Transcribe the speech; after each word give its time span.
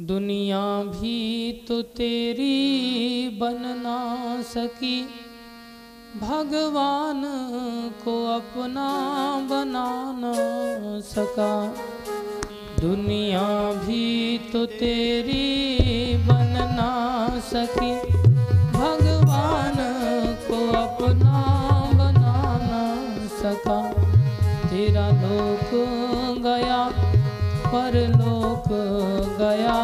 दुनिया 0.00 0.82
भी 0.82 1.52
तो 1.68 1.82
तेरी 1.82 3.28
बन 3.28 3.56
ना 3.56 4.42
सकी। 4.42 5.02
भगवान 6.20 7.22
को 8.04 8.26
अपना 8.26 8.88
बना 9.50 10.12
ना 10.18 10.32
सका। 11.00 11.74
दुनिया 12.80 13.72
भी 13.72 14.38
तो 14.38 14.66
तेरी 14.66 16.16
बन 16.16 16.52
ना 16.52 16.92
सकी। 17.40 18.12
भगवान 18.72 19.74
को 20.48 20.78
अपना 20.78 21.42
बना 21.94 22.58
ना 22.62 22.84
सका। 23.28 23.92
तेरा 24.68 25.08
लोक 25.08 25.70
गया 26.42 27.05
परलोक 27.72 28.68
गया 29.38 29.78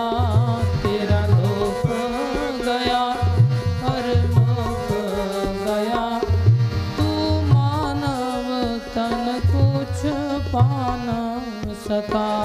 तेरा 0.82 1.20
लोक 1.26 1.86
गया 2.66 3.02
परलोक 3.82 4.88
गया। 5.66 6.04
तू 6.98 7.08
मानव 7.50 8.48
तन 8.94 9.40
कुछ 9.46 10.04
पान 10.54 11.06
सका 11.86 12.41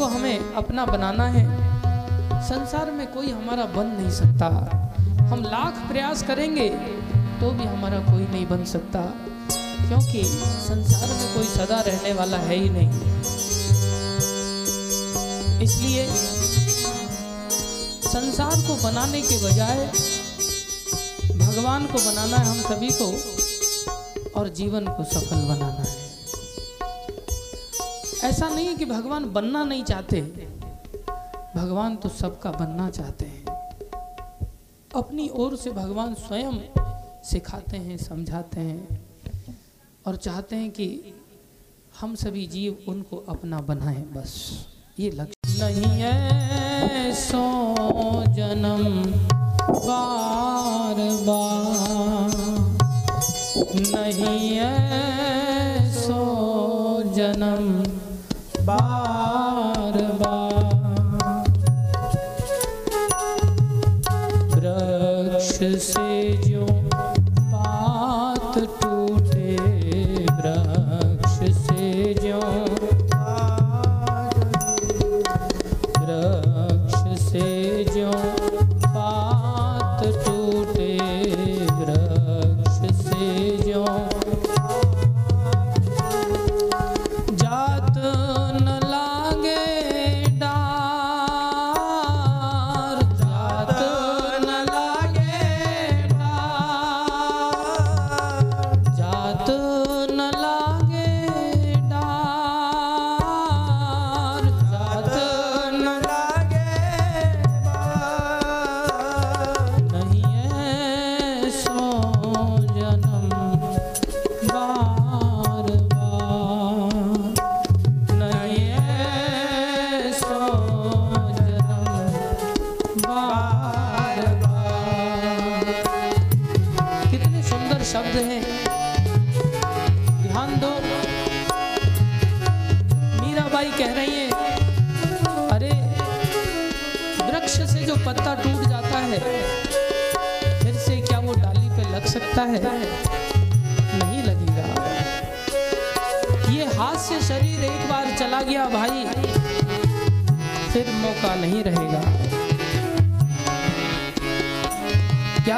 को 0.00 0.06
हमें 0.06 0.54
अपना 0.54 0.84
बनाना 0.86 1.24
है। 1.26 1.42
संसार 2.48 2.90
में 2.90 3.06
कोई 3.06 3.30
हमारा 3.30 3.64
बन 3.64 3.86
नहीं 3.86 4.10
सकता। 4.10 4.46
हम 5.24 5.42
लाख 5.44 5.80
प्रयास 5.88 6.22
करेंगे 6.22 6.68
तो 7.40 7.50
भी 7.50 7.64
हमारा 7.64 7.98
कोई 7.98 8.22
नहीं 8.22 8.46
बन 8.46 8.64
सकता। 8.64 9.00
क्योंकि 9.88 10.22
संसार 10.62 11.08
में 11.08 11.34
कोई 11.34 11.44
सदा 11.46 11.80
रहने 11.80 12.12
वाला 12.12 12.38
है 12.38 12.56
ही 12.56 12.70
नहीं। 12.70 12.88
इसलिए 15.60 16.06
संसार 18.08 18.56
को 18.60 18.82
बनाने 18.82 19.20
के 19.20 19.44
बजाय 19.44 19.86
भगवान 21.38 21.86
को 21.86 21.98
बनाना 21.98 22.36
है, 22.36 22.46
हम 22.46 22.60
सभी 22.62 22.90
को, 22.92 23.12
और 24.40 24.48
जीवन 24.48 24.86
को 24.88 25.04
सफल 25.04 25.48
बनाना 25.48 25.82
है। 25.82 25.99
ऐसा 28.24 28.48
नहीं 28.48 28.66
है 28.66 28.74
कि 28.74 28.84
भगवान 28.84 29.32
बनना 29.32 29.64
नहीं 29.64 29.84
चाहते। 29.84 30.20
भगवान 31.56 31.96
तो 31.96 32.08
सबका 32.08 32.50
बनना 32.50 32.90
चाहते 32.90 33.24
हैं। 33.24 33.44
अपनी 34.96 35.28
ओर 35.28 35.56
से 35.56 35.70
भगवान 35.70 36.14
स्वयं 36.14 36.52
सिखाते 37.24 37.76
हैं, 37.76 37.96
समझाते 37.96 38.60
हैं 38.60 39.00
और 40.06 40.16
चाहते 40.16 40.56
हैं 40.56 40.70
कि 40.70 41.14
हम 42.00 42.14
सभी 42.14 42.46
जीव 42.46 42.84
उनको 42.88 43.16
अपना 43.16 43.58
बनाएँ 43.58 44.02
बस। 44.02 44.50
ये 44.98 45.10
लक्ष्य। 45.10 45.64
नहीं 45.64 46.00
है 46.00 47.14
सो 47.14 47.42
जन्म, 48.28 49.04
बार 49.86 50.96
बार। 51.26 52.36
नहीं 53.74 54.50
है 54.56 55.92
सो 55.94 57.02
जन्म 57.16 57.99
बार 58.66 59.96
बार 60.22 60.68
से 65.40 66.09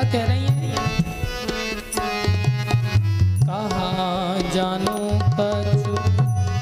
क्या 0.03 0.11
कह 0.13 0.25
रही 0.29 0.45
हैं 0.45 0.75
कहाँ 3.43 4.39
जानो 4.55 4.97
कछु 5.37 5.95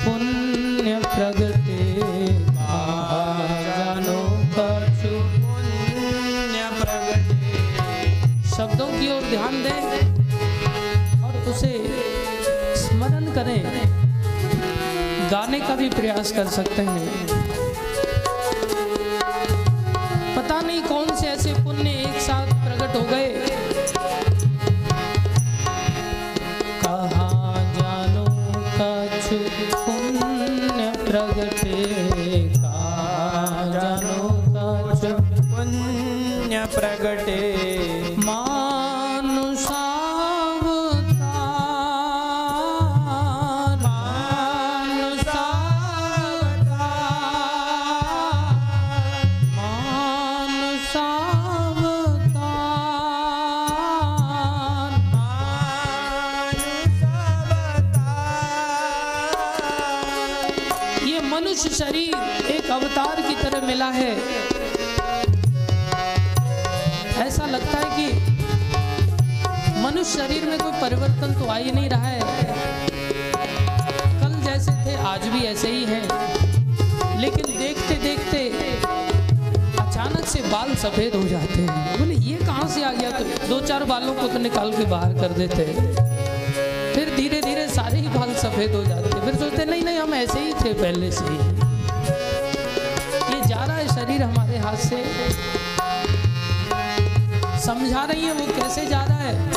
पुण्य 0.02 0.98
प्रगटे। 1.04 1.78
कहाँ 2.50 3.48
जानो 3.78 4.18
कछु 4.56 5.12
पुण्य 5.38 6.68
प्रगटे। 6.80 7.48
शब्दों 8.50 8.88
की 8.90 9.08
ओर 9.08 9.22
ध्यान 9.30 9.62
दें 9.62 9.82
और 11.24 11.32
उसे 11.50 11.72
स्मरण 12.84 13.32
करें। 13.34 13.60
गाने 15.30 15.60
का 15.60 15.74
भी 15.76 15.88
प्रयास 15.90 16.32
कर 16.32 16.46
सकते 16.58 16.82
हैं। 16.82 17.29
परिवर्तन 71.20 71.40
तो 71.40 71.46
आ 71.46 71.56
ही 71.56 71.70
नहीं 71.70 71.88
रहा 71.90 72.06
है। 72.06 72.20
कल 74.20 74.32
जैसे 74.44 74.72
थे, 74.84 74.94
आज 75.04 75.26
भी 75.26 75.40
ऐसे 75.46 75.68
ही 75.68 75.84
हैं। 75.84 77.18
लेकिन 77.20 77.58
देखते 77.58 77.94
देखते 77.94 78.38
अचानक 79.80 80.26
से 80.26 80.40
बाल 80.42 80.74
सफ़ेद 80.74 81.14
हो 81.14 81.22
जाते 81.28 81.58
हैं। 81.58 81.98
बोले, 81.98 82.14
ये 82.14 82.36
कहाँ 82.36 82.68
से 82.68 82.84
आ 82.84 82.92
गया? 82.92 83.10
तो 83.10 83.48
दो 83.48 83.60
चार 83.66 83.84
बालों 83.84 84.14
को 84.14 84.28
तो 84.28 84.38
निकाल 84.38 84.72
के 84.72 84.84
बाहर 84.84 85.12
कर 85.12 85.36
देते 85.38 85.64
हैं। 85.64 85.94
फिर 86.94 87.14
धीरे 87.16 87.40
धीरे 87.40 87.68
सारे 87.68 87.98
ही 87.98 88.08
बाल 88.08 88.34
सफ़ेद 88.34 88.74
हो 88.74 88.84
जाते 88.84 89.20
फिर 89.20 89.34
सोचते, 89.34 89.64
नहीं 89.64 89.82
नहीं, 89.82 89.98
हम 89.98 90.14
ऐसे 90.14 90.40
ही 90.40 90.52
थे 90.54 90.72
पहले 90.72 91.10
से 91.12 91.24
ही। 91.24 91.38
ये 93.34 93.48
जा 93.48 93.64
रहा 93.64 93.76
है 93.76 93.88
शरीर 93.88 94.22
हमारे 94.22 94.58
हाथ 94.58 94.76
से। 94.88 95.04
समझा 97.60 98.04
रही 98.04 98.24
है 98.24 98.32
वो 98.32 98.46
कैसे 98.54 98.86
जा 98.86 99.04
रहा 99.04 99.18
है? 99.18 99.49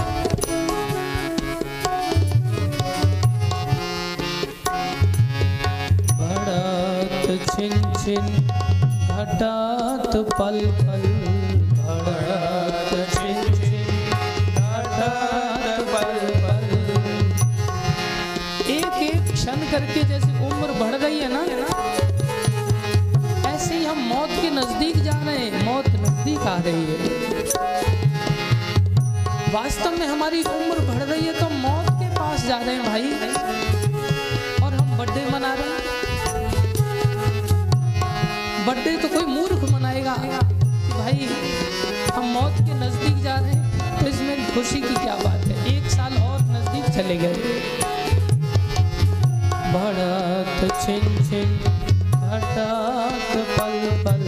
छिन 7.63 7.83
छिन 7.95 8.25
घटत 9.07 10.15
पल 10.29 10.57
पल। 10.79 11.03
एक 18.67 18.97
एक 19.03 19.31
क्षण 19.31 19.63
करके 19.71 20.03
जैसे 20.03 20.31
उम्र 20.47 20.69
बढ़ 20.79 20.95
रही 20.95 21.19
है 21.19 21.29
ना, 21.33 21.43
ऐसे 23.49 23.73
ही 23.75 23.85
हम 23.85 23.99
मौत 24.09 24.29
के 24.41 24.49
नज़दीक 24.51 24.97
जा 25.03 25.15
रहे 25.15 25.37
हैं, 25.37 25.63
मौत 25.65 25.87
नज़दीक 25.87 26.43
आ 26.47 26.57
रही 26.67 26.83
है। 26.83 26.97
वास्तव 29.53 29.91
में 29.99 30.07
हमारी 30.07 30.43
उम्र 30.43 30.77
बढ़ 30.91 31.03
रही 31.03 31.25
है 31.25 31.39
तो 31.39 31.49
मौत 31.57 31.89
के 31.93 32.13
पास 32.15 32.45
जा 32.47 32.57
रहे 32.59 32.75
हैं 32.75 32.83
भाई, 32.85 33.07
और 34.63 34.73
हम 34.73 34.97
बर्थडे 34.97 35.25
मना 35.31 35.53
रहे 35.53 35.69
हैं। 35.69 35.92
बर्थडे 38.65 38.91
तो 38.97 39.07
कोई 39.09 39.25
मूर्ख 39.25 39.63
मनाएगा। 39.71 40.13
भाई, 40.13 41.27
हम 42.15 42.25
मौत 42.33 42.55
के 42.59 42.73
नज़दीक 42.75 43.17
जा 43.23 43.35
रहे 43.35 43.51
हैं 43.51 43.99
तो 43.99 44.07
इसमें 44.07 44.53
खुशी 44.53 44.81
की 44.81 44.93
क्या 44.95 45.15
बात 45.23 45.45
है? 45.47 45.55
एक 45.73 45.89
साल 45.91 46.13
और 46.23 46.41
नज़दीक 46.51 46.85
चले 46.95 47.17
गए। 47.17 47.35
भड़क, 49.73 50.69
छिन 50.81 51.03
छिन 51.25 51.49
घटत 52.23 53.31
पल 53.57 53.75
पल। 54.05 54.22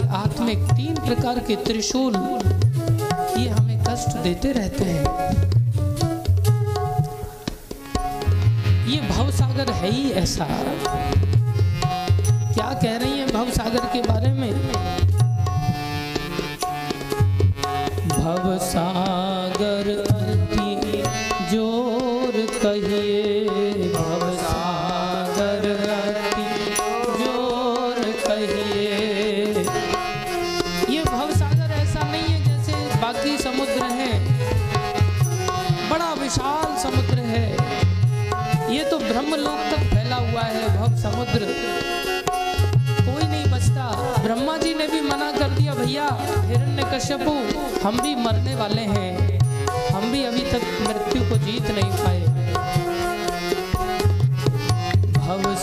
आत्मिक 0.00 0.58
तीन 0.58 0.94
प्रकार 0.94 1.38
के 1.38 1.56
त्रिशूल 1.56 2.16
ये 3.38 3.48
हमें 3.48 3.84
कष्ट 3.84 4.16
देते 4.16 4.52
रहते 4.52 4.84
हैं। 4.84 5.04
ये 8.88 9.00
भवसागर 9.08 9.70
है 9.70 9.90
ही 9.90 10.10
ऐसा। 10.10 10.46
क्या 12.52 12.72
कह 12.74 12.96
रही 12.96 13.18
है 13.18 13.32
भव 13.32 13.50
सागर 13.50 13.80
के 13.80 14.02
बारे 14.02 14.32
में? 14.32 14.72
भव 18.08 18.58
सागर 18.58 20.11
हम 47.82 48.00
भी 48.00 48.14
मरने 48.14 48.54
वाले 48.54 48.82
हैं। 48.82 49.38
हम 49.94 50.12
भी 50.12 50.22
अभी 50.24 50.40
तक 50.40 50.62
मृत्यु 50.82 51.22
को 51.30 51.36
जीत 51.36 51.70
नहीं 51.70 51.90
पाए। 51.92 52.20
भव 55.12 55.54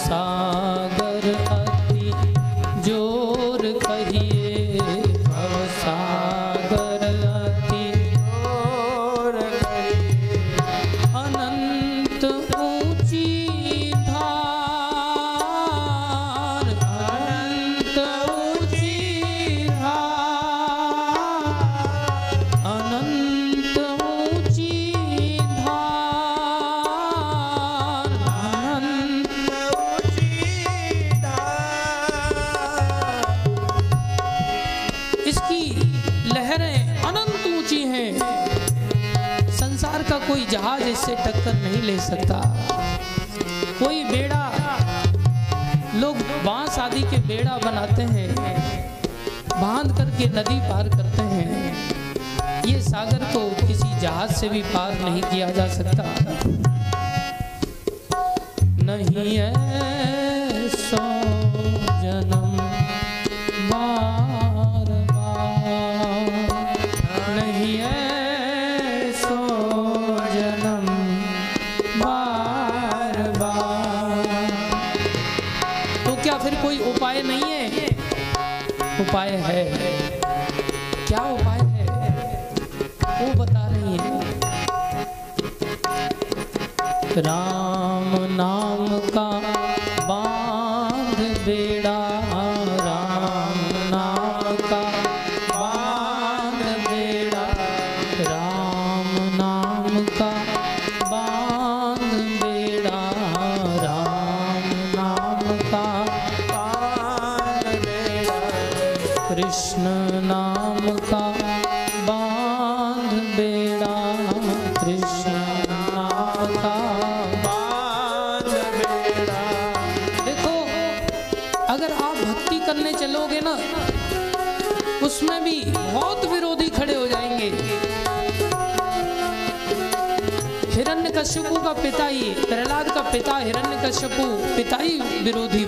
नदी 50.29 50.59
पार 50.59 50.89
करते 50.89 51.21
हैं। 51.21 52.65
ये 52.65 52.81
सागर 52.81 53.23
को 53.33 53.49
किसी 53.67 53.99
जहाज़ 53.99 54.31
से 54.31 54.49
भी 54.49 54.61
पार 54.73 54.99
नहीं 55.01 55.21
किया 55.21 55.49
जा 55.49 55.67
सकता। 55.67 56.58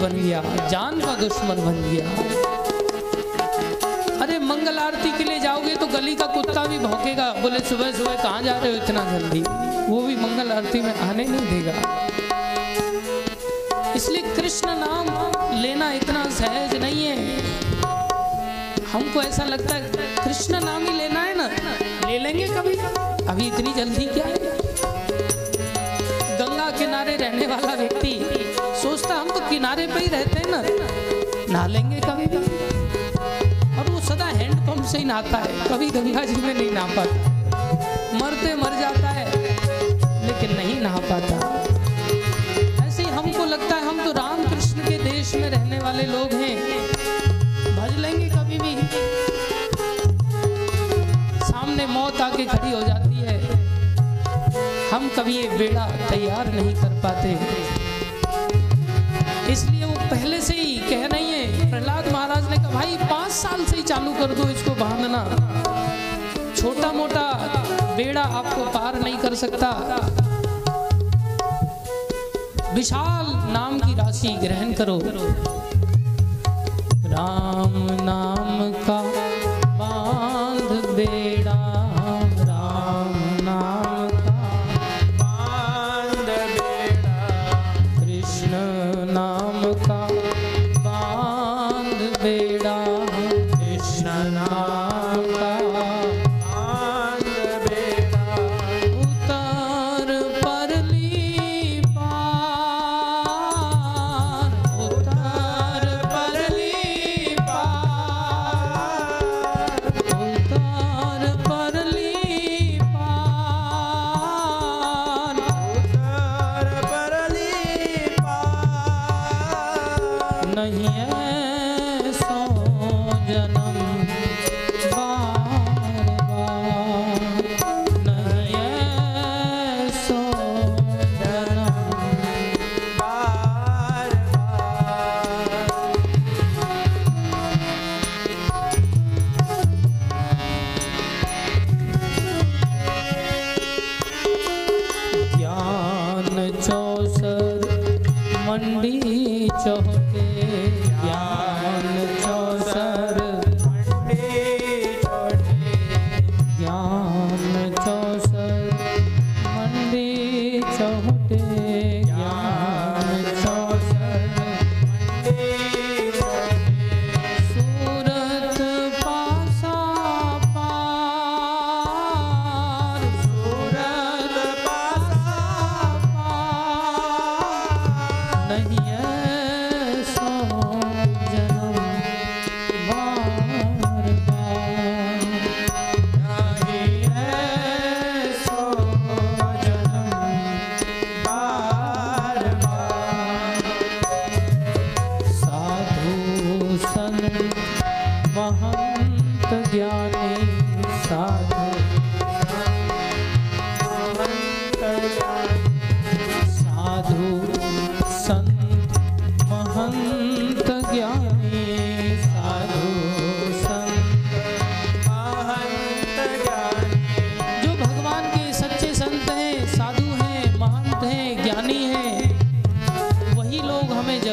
बन 0.02 0.14
गया, 0.14 0.42
जान 0.70 1.00
का 1.00 1.16
दुश्मन 1.16 1.56
बन 1.56 1.78
गया। 1.92 2.06
अरे, 4.22 4.40
मंगल 4.40 4.78
आरती 4.80 5.12
के 5.18 5.24
लिए 5.24 5.40
जाओगे 5.40 5.76
तो 5.76 5.88
गली 5.88 6.16
का 6.16 6.26
कुत्ता 6.26 6.66
भी 6.66 6.80
भौंकेगा। 6.80 7.34
बोले 7.34 7.60
सुबह 7.60 7.92
सुबह 7.92 8.16
कहाँ 8.16 8.42
जा 8.42 8.58
रहे 8.58 8.72
हो 8.72 8.84
इतना 8.84 9.12
जल्दी? 9.12 9.44
वो 9.92 10.02
भी 10.02 10.16
मंगल 10.16 10.52
आरती 10.52 10.82
में 10.82 11.00
आने 11.00 11.26
नहीं 11.26 11.48
देगा। 11.52 12.08
इसलिए 13.96 14.36
कृष्ण 14.36 14.68
नाम 14.70 15.08
लेना 15.62 15.92
इतना 15.94 16.30
सहज 16.30 16.76
नहीं 16.76 17.06
है। 17.06 17.18
हमको 18.84 19.22
ऐसा 19.22 19.44
लगता 19.44 19.76
है, 19.76 19.92
कृष्ण 20.26 20.64
नाम 20.64 20.86
ही 20.86 20.98
लेना 20.98 21.22
है 21.22 21.38
ना? 21.38 21.48
ले 22.10 22.20
लेंगे 22.20 22.48
कभी? 22.48 22.78
अभी 23.28 23.48
इतनी 23.48 23.74
जल्दी 23.74 24.06
क्या 24.06 24.26
है? 24.26 24.38
गंगा 26.38 26.70
किनारे 26.72 27.18
रहने 27.18 27.48
वाला 27.48 27.74
व्यक्ति 27.74 28.31
किनारे 29.52 29.86
पे 29.88 30.00
ही 30.00 30.08
रहते 30.08 30.40
हैं 30.40 30.50
ना, 30.52 30.60
नहा 31.52 31.66
लेंगे 31.68 32.00
कभी 32.00 32.26
कभी 32.26 33.80
और 33.80 33.90
वो 33.90 34.00
सदा 34.02 34.26
हैंडपंप 34.26 34.86
से 34.86 34.98
ही 34.98 35.06
नहाता 35.06 35.38
है, 35.38 35.68
कभी 35.68 35.90
गंगा 35.90 36.24
जी 36.26 36.36
में 36.36 36.54
नहीं 36.54 36.70
नहा 36.72 36.86
पाता। 36.96 37.16
मरते 38.16 38.54
मर 38.56 38.80
जाता 38.80 39.10
है, 39.10 39.26
लेकिन 40.28 40.56
नहीं 40.58 40.80
नहा 40.82 41.00
पाता। 41.10 41.36
ऐसे 42.86 43.04
ही 43.04 43.10
हमको 43.10 43.46
लगता 43.46 43.76
है, 43.76 43.88
हम 43.88 44.04
तो 44.06 44.12
राम 44.12 44.44
कृष्ण 44.46 44.88
के 44.88 44.98
देश 45.04 45.36
में 45.36 45.50
रहने 45.50 45.80
वाले 45.80 46.04
लोग 46.04 46.34
हैं। 46.34 46.56
भज 47.76 47.98
लेंगे 48.00 48.30
कभी 48.30 48.60
भी। 48.60 48.76
सामने 51.44 51.86
मौत 51.90 52.22
आके 52.22 52.46
खड़ी 52.46 52.72
हो 52.72 52.82
जाती 52.82 53.16
है। 53.20 53.40
हम 54.92 55.12
कभी 55.18 55.38
ये 55.38 55.50
बेड़ा 55.58 55.90
तैयार 56.10 56.54
नहीं 56.54 56.76
कर 56.76 57.00
पाते। 57.04 57.81
भाई, 62.74 62.98
पाँच 62.98 63.32
साल 63.32 63.66
से 63.66 63.76
ही 63.78 63.84
चालू 63.84 64.14
कर 64.14 64.34
दो 64.36 64.50
इसको 64.50 64.72
बांधना। 64.72 65.24
छोटा 66.56 66.92
मोटा 66.92 67.24
बेड़ा 67.98 68.22
आपको 68.22 68.66
पार 68.66 69.00
नहीं 69.02 69.18
कर 69.18 69.36
सकता। 69.36 69.70
विशाल 72.74 73.26
नाम 73.52 73.80
की 73.80 73.96
राशि 73.96 74.28
ग्रहण 74.28 74.74
करो। 74.74 75.00
राम 77.12 77.74
नाम 78.04 78.72
का 78.72 79.11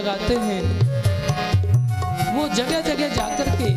जगाते 0.09 0.35
हैं। 0.35 0.63
वो 2.37 2.49
जगह 2.49 2.81
जगह 2.81 3.09
जाकर 3.09 3.45
के 3.51 3.71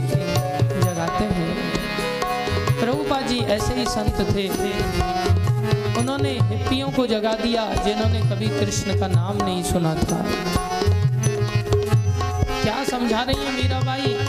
जगाते 0.82 1.24
हैं। 1.24 1.74
प्रभुपा 2.80 3.22
जी 3.22 3.40
ऐसे 3.40 3.74
ही 3.74 3.86
संत 3.86 4.36
थे। 4.36 4.48
उन्होंने 6.00 6.32
हिप्पियों 6.32 6.92
को 6.92 7.08
जगा 7.08 7.34
दिया, 7.34 7.74
जिन्होंने 7.74 8.22
कभी 8.22 8.48
कृष्ण 8.48 9.00
का 9.00 9.08
नाम 9.08 9.46
नहीं 9.46 9.64
सुना 9.64 9.96
था। 9.96 10.26
क्या 12.64 12.84
समझा 12.84 13.22
रही 13.22 13.46
है 13.46 13.62
साधु 13.62 14.21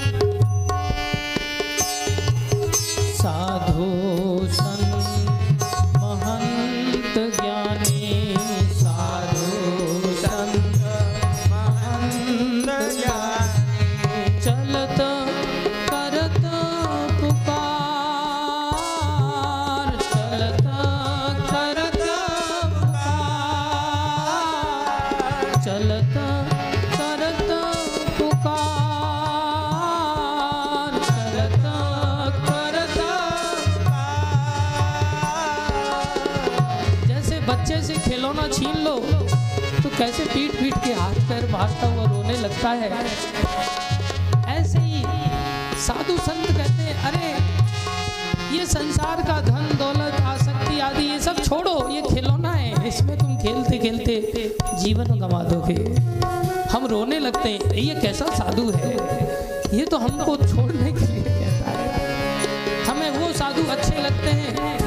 लगता 42.42 42.70
है। 42.70 43.06
ऐसे 44.46 44.78
ही 44.78 45.04
साधु 45.80 46.18
संत 46.18 46.46
कहते 46.46 46.82
हैं, 46.82 47.04
अरे, 47.04 47.52
ये 48.58 48.66
संसार 48.66 49.16
का 49.16 49.40
धन, 49.40 49.78
दौलत, 49.78 50.14
आसक्ति 50.20 50.80
आदि, 50.80 51.04
ये 51.04 51.20
सब 51.20 51.44
छोड़ो, 51.44 51.88
ये 51.88 52.02
खिलौना 52.02 52.52
है। 52.52 52.88
इसमें 52.88 53.18
तुम 53.18 53.36
खेलते 53.36 53.78
खेलते 53.78 54.56
जीवन 54.78 55.04
गंवा 55.04 55.42
दोगे। 55.42 55.96
हम 56.70 56.86
रोने 56.86 57.18
लगते 57.18 57.48
हैं 57.48 57.74
ये 57.74 57.94
कैसा 57.94 58.24
साधु 58.24 58.70
है? 58.70 58.92
ये 59.78 59.86
तो 59.86 59.98
हमको 59.98 60.36
छोड़ने 60.36 60.92
के 60.92 61.12
लिए 61.12 61.24
कहता 61.24 61.70
है। 61.70 62.84
हमें 62.84 63.10
वो 63.10 63.32
साधु 63.32 63.62
अच्छे 63.62 64.02
लगते 64.02 64.30
हैं, 64.30 64.78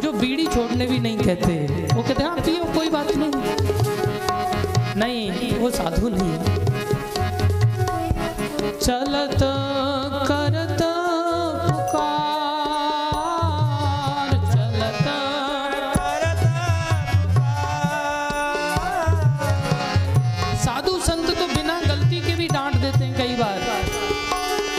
जो 0.00 0.12
बीड़ी 0.12 0.46
छोड़ने 0.46 0.86
भी 0.86 0.98
नहीं 0.98 1.18
कहते। 1.18 1.66
वो 1.94 2.02
कहते 2.02 2.22
हैं 2.22 2.30
हाँ 2.30 2.40
पियो, 2.40 2.64
कोई 2.64 2.90
बात 2.90 3.08
नहीं। 3.16 3.32
नहीं, 4.96 5.58
वो 5.58 5.70
साधु 5.70 6.08
नहीं 6.08 6.30
है। 6.30 6.61
चलत, 8.82 9.42
करत, 10.28 10.80
पुकार, 11.64 12.00
चलत। 14.54 15.06
साधु 20.64 20.94
संत 21.00 21.28
तो 21.38 21.46
बिना 21.46 21.76
गलती 21.80 22.20
के 22.20 22.34
भी 22.34 22.48
डांट 22.48 22.74
देते 22.76 23.04
हैं 23.04 23.14
कई 23.18 23.36
बार। 23.36 23.60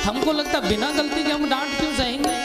हमको 0.06 0.32
लगता 0.34 0.60
बिना 0.60 0.92
गलती 0.92 1.24
के 1.24 1.32
हम 1.32 1.50
डांट 1.50 1.80
क्यों 1.80 1.94
सहेंगे 1.94 2.36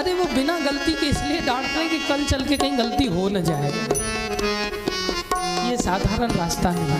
अरे 0.00 0.14
वो 0.14 0.24
बिना 0.34 0.58
गलती 0.60 0.92
के 0.92 1.06
इसलिए 1.08 1.40
डांट 1.42 1.66
रहे 1.76 1.88
कि 1.88 1.98
कल 2.08 2.24
चल 2.24 2.44
के 2.44 2.56
कहीं 2.56 2.78
गलती 2.78 3.06
हो 3.14 3.28
न 3.28 3.44
जाए। 3.44 3.70
ये 5.68 5.76
साधारण 5.76 6.30
रास्ता 6.32 6.70
है। 6.70 6.98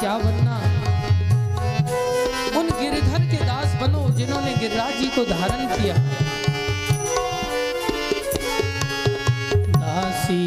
क्या 0.00 0.16
बनना? 0.18 0.56
उन 2.58 2.66
गिरधर 2.80 3.22
के 3.30 3.38
दास 3.46 3.74
बनो 3.80 4.02
जिन्होंने 4.16 4.52
गिरिराज 4.56 4.94
जी 4.98 5.08
को 5.16 5.24
धारण 5.30 5.66
किया। 5.74 5.94
दासी 9.76 10.42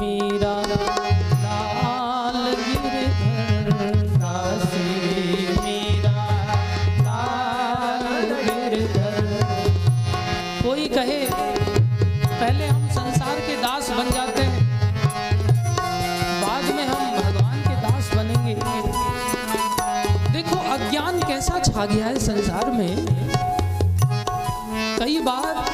मीरा 0.00 0.54
कोई 10.62 10.86
कहे, 10.88 11.20
पहले 12.30 12.66
हम 12.66 12.88
संसार 12.90 13.40
के 13.40 13.56
दास 13.62 13.90
बन 13.90 14.10
जाते 14.10 14.42
हैं। 14.42 14.55
छा 21.76 21.84
गया 21.84 22.06
है 22.06 22.18
संसार 22.18 22.70
में। 22.70 23.06
कई 24.98 25.18
बार 25.18 25.64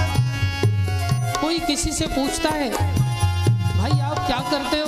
कोई 1.41 1.59
किसी 1.59 1.93
से 1.93 2.07
पूछता 2.07 2.51
है, 2.51 2.71
भाई, 2.71 4.01
आप 4.01 4.19
क्या 4.27 4.39
करते 4.51 4.81
हो? 4.81 4.87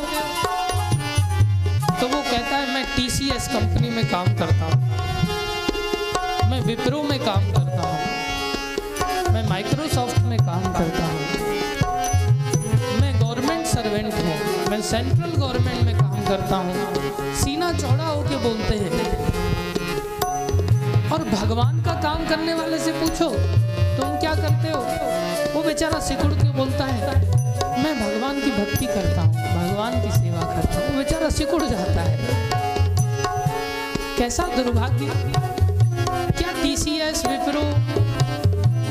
तो 2.01 2.09
वो 2.09 2.23
कहता 2.23 2.57
है, 2.57 2.75
मैं 2.75 2.85
टीसीएस 2.97 3.47
कंपनी 3.49 3.91
में 3.91 4.05
काम 4.11 4.35
करता 4.37 4.65
हूँ। 4.65 6.51
मैं 6.51 6.61
विप्रो 6.61 7.03
में 7.03 7.19
काम 7.21 7.47
करता 7.53 7.89
हूँ। 7.89 9.33
मैं 9.35 9.49
माइक्रोसॉफ्ट 9.49 10.19
में 10.23 10.39
काम 10.39 10.73
करता 10.73 11.05
हूँ। 11.05 11.21
मैं 13.01 13.15
गवर्नमेंट 13.21 13.67
सर्वेंट 13.67 14.15
हूँ। 14.15 14.67
मैं 14.71 14.83
सेंट्रल 14.83 15.31
गवर्नमेंट 15.37 15.83
में 15.83 15.95
काम 15.95 16.25
करता 16.25 16.57
हूँ। 16.57 17.35
सीना 17.35 17.73
चौड़ा 17.73 18.05
होके 18.05 18.37
बोलते 18.39 18.79
हैं। 18.79 19.34
भगवान 21.45 21.81
का 21.85 21.93
काम 22.03 22.25
करने 22.29 22.53
वाले 22.55 22.79
से 22.79 22.93
पूछो, 22.93 23.29
तुम 23.97 24.13
क्या 24.21 24.35
करते 24.35 24.69
हो? 24.69 24.79
वो 25.55 25.63
बेचारा 25.63 25.99
सिकुड़ 26.01 26.33
के 26.33 26.49
बोलता 26.53 26.85
है, 26.85 27.17
मैं 27.83 27.93
भगवान 27.97 28.41
की 28.41 28.51
भक्ति 28.51 28.87
करता 28.87 29.23
हूँ, 29.23 29.33
भगवान 29.33 30.01
की 30.03 30.11
सेवा 30.13 30.43
करता 30.53 30.79
हूँ। 30.79 30.97
बेचारा 30.99 31.29
सिकुड़ 31.31 31.63
जाता 31.65 32.03
है। 32.03 32.17
कैसा 34.19 34.47
दुर्भाग्य। 34.57 35.07
क्या 36.33 36.53
टीसीएस, 36.63 37.25
विप्रो, 37.27 37.67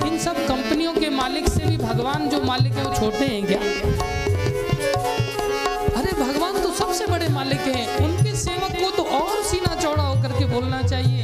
इन 0.07 0.17
सब 0.19 0.45
कंपनियों 0.47 0.93
के 0.93 1.09
मालिक 1.11 1.49
से 1.49 1.65
भी 1.65 1.77
भगवान 1.77 2.29
जो 2.29 2.41
मालिक 2.43 2.73
है 2.73 2.83
वो 2.83 2.93
छोटे 2.95 3.25
हैं 3.25 3.45
क्या? 3.45 3.59
अरे 5.97 6.11
भगवान 6.21 6.61
तो 6.61 6.73
सबसे 6.75 7.07
बड़े 7.07 7.29
मालिक 7.31 7.67
हैं। 7.67 7.87
उनके 8.05 8.35
सेवक 8.37 8.79
को 8.83 8.91
तो 8.97 9.09
और 9.19 9.43
सीना 9.43 9.75
चौड़ा 9.75 10.03
होकर 10.03 10.39
के 10.39 10.45
बोलना 10.53 10.81
चाहिए। 10.83 11.22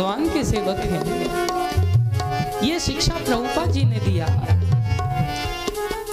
भगवान 0.00 0.28
के 0.28 0.42
सेवक 0.44 0.78
हैं। 0.90 1.00
ये 2.64 2.78
शिक्षा 2.80 3.14
प्रभुपा 3.16 3.64
जी 3.72 3.82
ने 3.84 3.98
दिया 4.00 4.26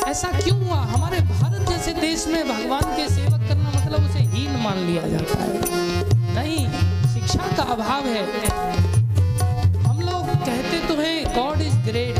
ऐसा 0.08 0.32
क्यों 0.40 0.58
हुआ? 0.60 0.80
हमारे 0.88 1.20
भारत 1.20 1.70
जैसे 1.70 1.94
देश 1.94 2.26
में 2.28 2.48
भगवान 2.48 2.96
के 2.98 3.08
सेवक 3.10 3.48
करना 3.48 3.70
मतलब 3.70 4.10
उसे 4.10 4.24
हीन 4.34 4.60
मान 4.64 4.78
लिया 4.80 5.08
जाता 5.08 5.38
है। 5.42 5.52
नहीं, 6.36 6.68
शिक्षा 7.14 7.48
का 7.58 7.64
अभाव 7.76 8.08
है। 8.08 8.24
हम 9.86 10.02
लोग 10.02 10.36
कहते 10.46 10.80
तो 10.88 11.00
हैं 11.02 11.18
God 11.38 11.62
is 11.62 11.78
great 11.88 12.20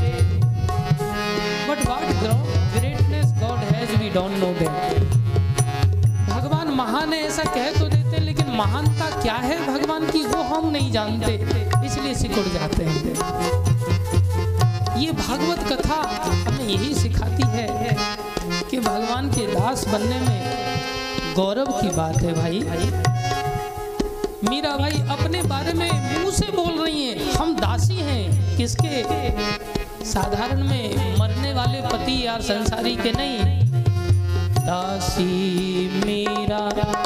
but 1.68 1.86
what 1.86 2.06
greatness 2.78 3.28
God 3.44 3.60
has 3.74 3.96
we 3.98 4.10
don't 4.16 4.40
know 4.40 4.54
that 4.60 5.04
भगवान 6.30 6.74
महान 6.78 7.14
है, 7.14 7.22
ऐसा 7.28 7.44
कह 7.54 7.80
तो 7.80 7.97
महानता 8.58 9.10
क्या 9.22 9.34
है 9.34 9.56
भगवान 9.68 10.06
की, 10.12 10.26
वो 10.26 10.42
हम 10.44 10.70
नहीं 10.70 10.92
जानते, 10.92 11.34
इसलिए 11.86 12.14
सिकुड़ 12.16 12.46
जाते 12.48 12.84
हैं। 12.84 13.04
ये 14.98 15.12
भागवत 15.12 15.60
कथा 15.72 15.96
हमें 16.48 16.68
यही 16.68 16.94
सिखाती 16.94 17.44
है 17.48 17.68
कि 18.70 18.80
भगवान 18.80 19.30
के 19.32 19.46
दास 19.48 19.88
बनने 19.88 20.20
में 20.20 21.36
गौरव 21.36 21.72
की 21.82 21.90
बात 21.90 22.18
है 22.18 22.34
भाई। 22.34 22.60
मीरा 24.50 24.76
भाई, 24.78 24.98
अपने 25.10 25.42
बारे 25.44 25.74
में 25.74 25.92
मुँह 25.92 26.32
से 26.32 26.46
बोल 26.46 26.86
रही 26.86 27.06
हैं, 27.06 27.32
हम 27.34 27.56
दासी 27.56 27.96
हैं, 27.96 28.58
किसके? 28.58 29.04
साधारण 30.06 30.64
में 30.64 31.18
मरने 31.20 31.54
वाले 31.54 31.82
पति 31.82 32.26
या 32.26 32.38
संसारी 32.40 32.96
के 32.96 33.12
नहीं। 33.12 33.40
दासी 34.60 35.32
मेरा। 36.06 36.97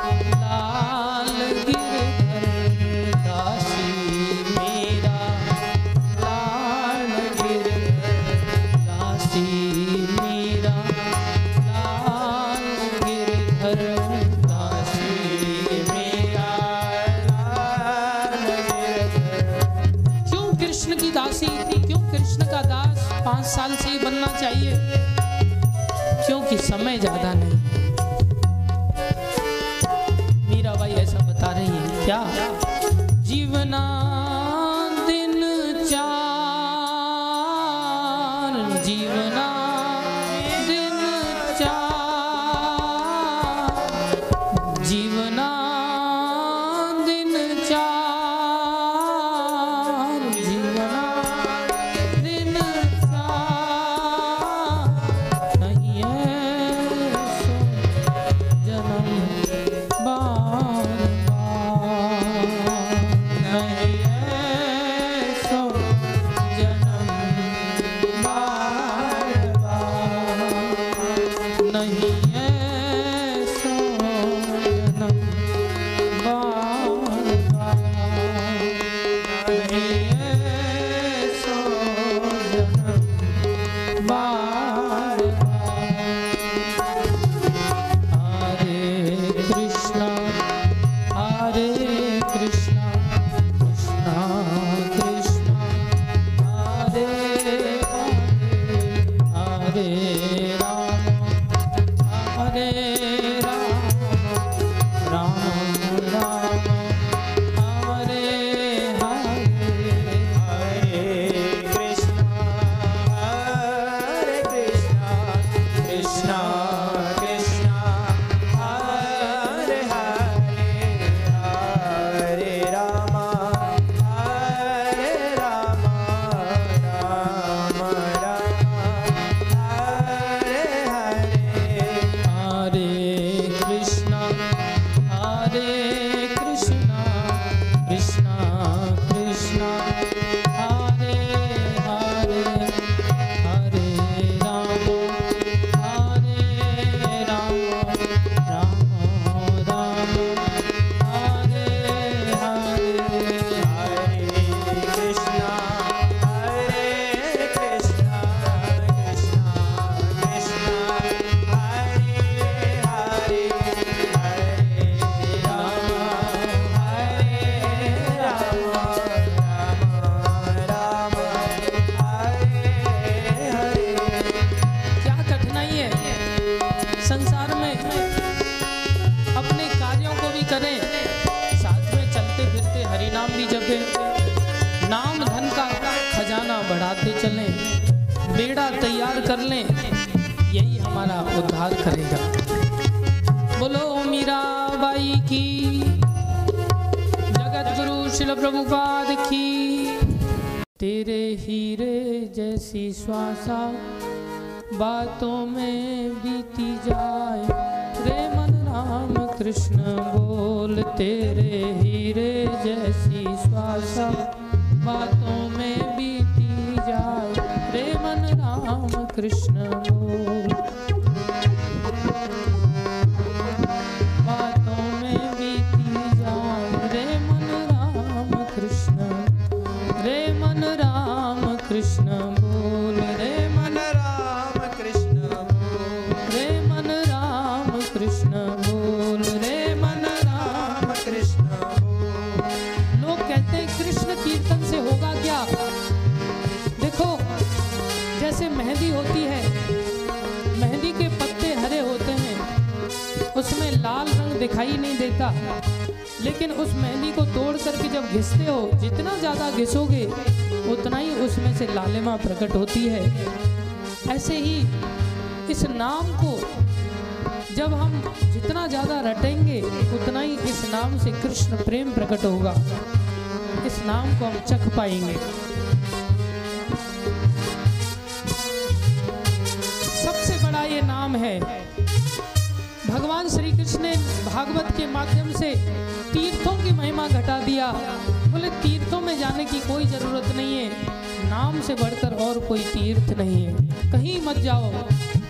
नाम 291.51 291.61
से 291.61 291.73
बढ़कर 291.73 292.13
और 292.13 292.39
कोई 292.39 292.59
तीर्थ 292.59 293.17
नहीं 293.17 293.45
है। 293.45 293.53
कहीं 293.91 294.21
मत 294.21 294.37
जाओ। 294.37 294.71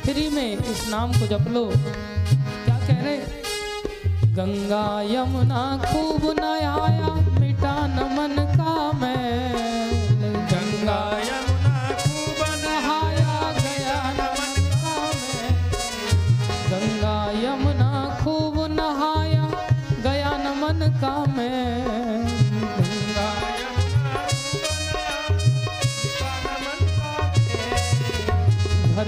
फ्री 0.06 0.30
में 0.30 0.58
इस 0.58 0.90
नाम 0.90 1.12
को 1.12 1.28
जप 1.28 1.48
लो। 1.48 1.72
क्या 2.66 2.78
कह 2.88 3.02
रहे? 3.02 3.18
गंगा 4.34 5.02
यमुना 5.02 5.64
खूब 5.86 6.36
नया 6.40 6.76
मिटा 7.40 7.88
नमन 7.88 8.51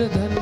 धन 0.10 0.33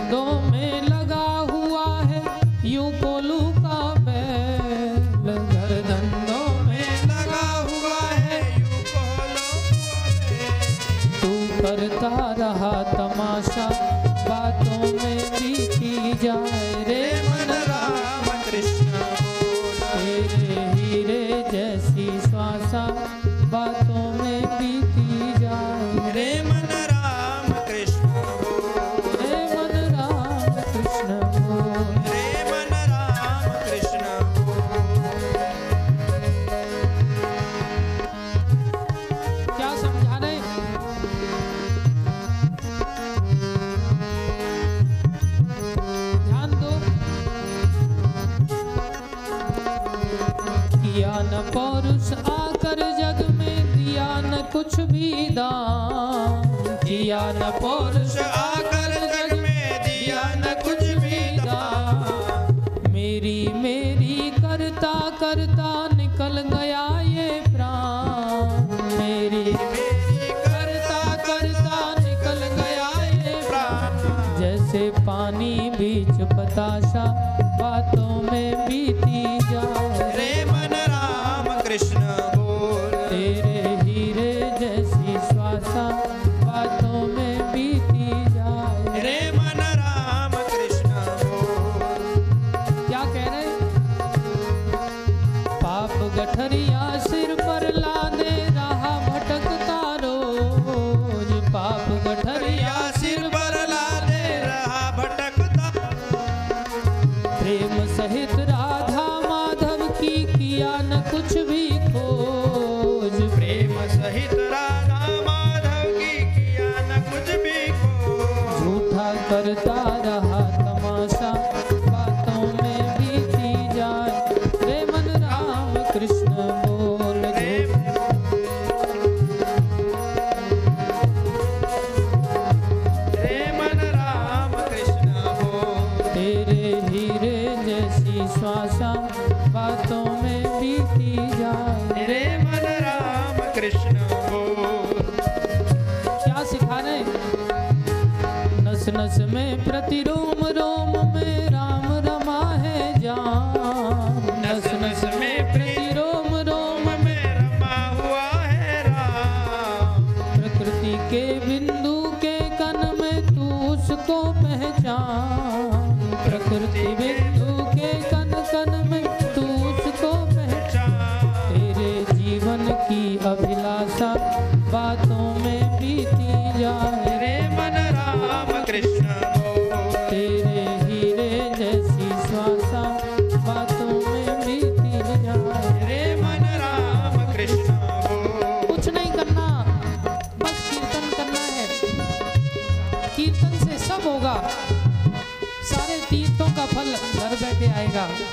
बैठे 197.96 198.26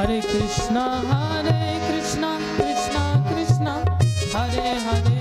हरे 0.00 0.20
कृष्णा 0.20 0.84
हरे 1.06 1.62
कृष्णा 1.86 2.38
कृष्णा 2.58 3.04
कृष्णा 3.30 3.74
हरे 4.34 4.68
हरे। 4.78 5.15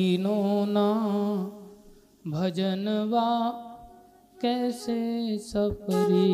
कीनो 0.00 0.34
ना 0.74 0.84
भजनवा 2.32 3.24
कैसे 4.42 4.96
सपरी 5.46 6.28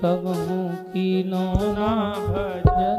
कबहू 0.00 0.56
कीनो 0.94 1.42
ना 1.78 1.90
भजनवा 2.30 2.95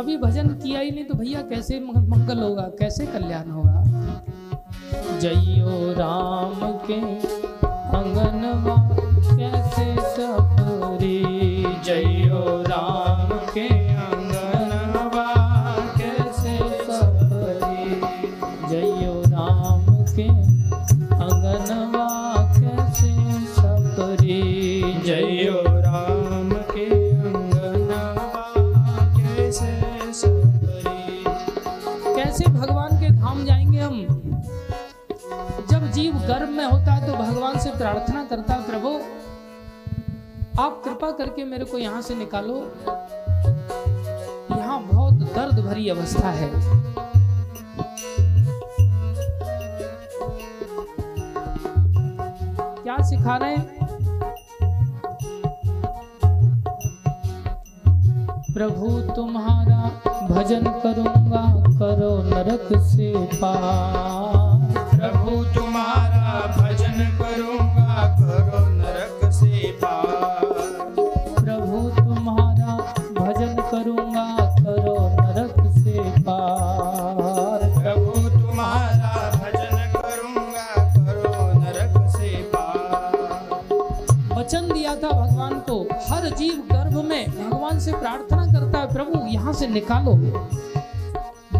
कभी 0.00 0.16
भजन 0.16 0.48
किया 0.48 0.80
ही 0.80 0.90
नहीं 0.90 1.04
तो 1.04 1.14
भैया 1.14 1.40
कैसे 1.42 1.80
मंगल 1.80 2.38
होगा? 2.38 2.62
कैसे 2.62 3.06
कल्याण 3.06 3.50
होगा? 3.50 3.84
जयो 5.20 5.92
राम 5.92 6.60
के 6.86 7.00
अंगनवा 7.98 8.76
आप 40.60 40.80
कृपा 40.84 41.10
करके 41.10 41.44
मेरे 41.44 41.64
को 41.64 41.78
यहाँ 41.78 42.00
से 42.02 42.14
निकालो। 42.14 42.56
यहाँ 44.50 44.80
बहुत 44.82 45.14
दर्द 45.34 45.60
भरी 45.64 45.88
अवस्था 45.88 46.30
है। 46.30 46.50
क्या 52.82 52.96
सिखा 53.02 53.36
रहे 53.36 53.56
प्रभु, 58.54 58.88
तुम्हारा 59.16 59.82
भजन 60.30 60.64
करूँगा, 60.82 61.44
करो 61.78 62.12
नरक 62.24 62.68
से 62.84 63.12
पार। 63.34 64.49
यहाँ 89.30 89.52
से 89.52 89.66
निकालो 89.68 90.14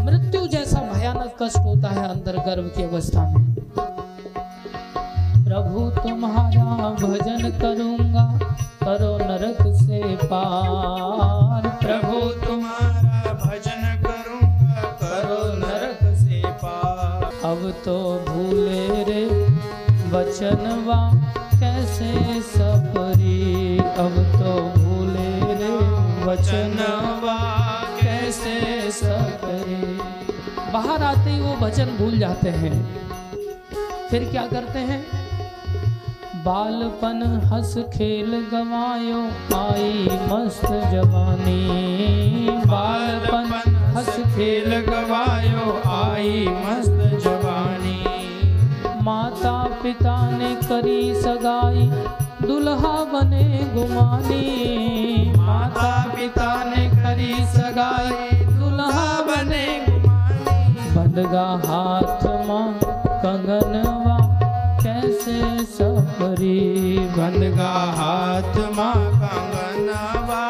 मृत्यु 0.05 0.47
जैसा 0.47 0.81
भयानक 0.93 1.37
कष्ट 1.43 1.59
होता 1.59 1.89
है 1.89 2.09
अंदर 2.09 2.37
गर्भ 2.47 2.73
की 2.77 2.83
अवस्था 2.83 3.23
में। 3.31 3.55
प्रभु, 5.45 5.81
तुम्हारा 6.01 6.89
भजन 7.01 7.43
करूँगा, 7.61 8.25
करो 8.83 9.13
नरक 9.19 9.63
से 9.77 10.01
पार। 10.25 11.69
प्रभु, 11.83 12.19
तुम्हारा 12.47 13.33
भजन 13.45 13.83
करूँगा, 14.05 14.83
करो 15.03 15.41
नरक 15.59 16.03
से 16.19 16.43
पार। 16.63 17.25
अब 17.51 17.71
तो 17.85 17.97
भूले 18.29 19.05
रे 19.05 19.25
वचनवा 20.13 21.01
कैसे 21.61 22.41
सपरी। 22.51 23.79
अब 23.79 24.15
तो 24.35 24.53
भूले 24.77 25.31
रे 25.55 25.75
वचनवा 26.27 27.20
बाहर 30.73 31.03
आते 31.03 31.31
ही, 31.31 31.41
वो 31.41 31.57
वचन 31.67 31.85
भूल 31.85 32.19
जाते 32.19 32.49
हैं। 32.49 33.01
फिर 34.11 34.29
क्या 34.31 34.47
करते 34.47 34.79
हैं? 34.79 35.07
बालपन 36.45 37.41
हंस 37.53 37.75
खेल 37.79 38.31
गवायो, 38.53 39.23
आई 39.57 40.09
मस्त 40.13 40.67
जवानी। 40.67 41.61
बालपन 42.67 43.53
हंस 43.97 44.17
खेल 44.37 44.81
गवायो, 44.81 45.83
आई 45.91 46.47
मस्त 46.49 47.25
जवानी। 47.25 48.05
माता 49.03 49.65
पिता 49.83 50.31
ने 50.31 50.55
करी 50.55 51.15
सगाई, 51.15 51.87
दुल्हा 52.47 53.05
बने 53.05 53.71
गुमानी। 53.75 55.33
माता 55.37 56.13
पिता 56.17 56.65
ने 56.65 56.89
करी 56.89 57.35
सगाई, 57.35 58.45
दुल्हा 58.45 59.23
बने 59.23 59.90
गुमानी 61.11 61.17
बंदगा 61.17 61.47
हाथ 61.67 62.25
माँ 62.47 62.81
कंगनवा, 63.23 64.17
कैसे 64.83 65.65
सपरी 65.65 66.99
बंदगा 66.99 67.71
हाथ 67.99 68.57
माँ 68.77 68.95
कंगनवा, 68.95 70.43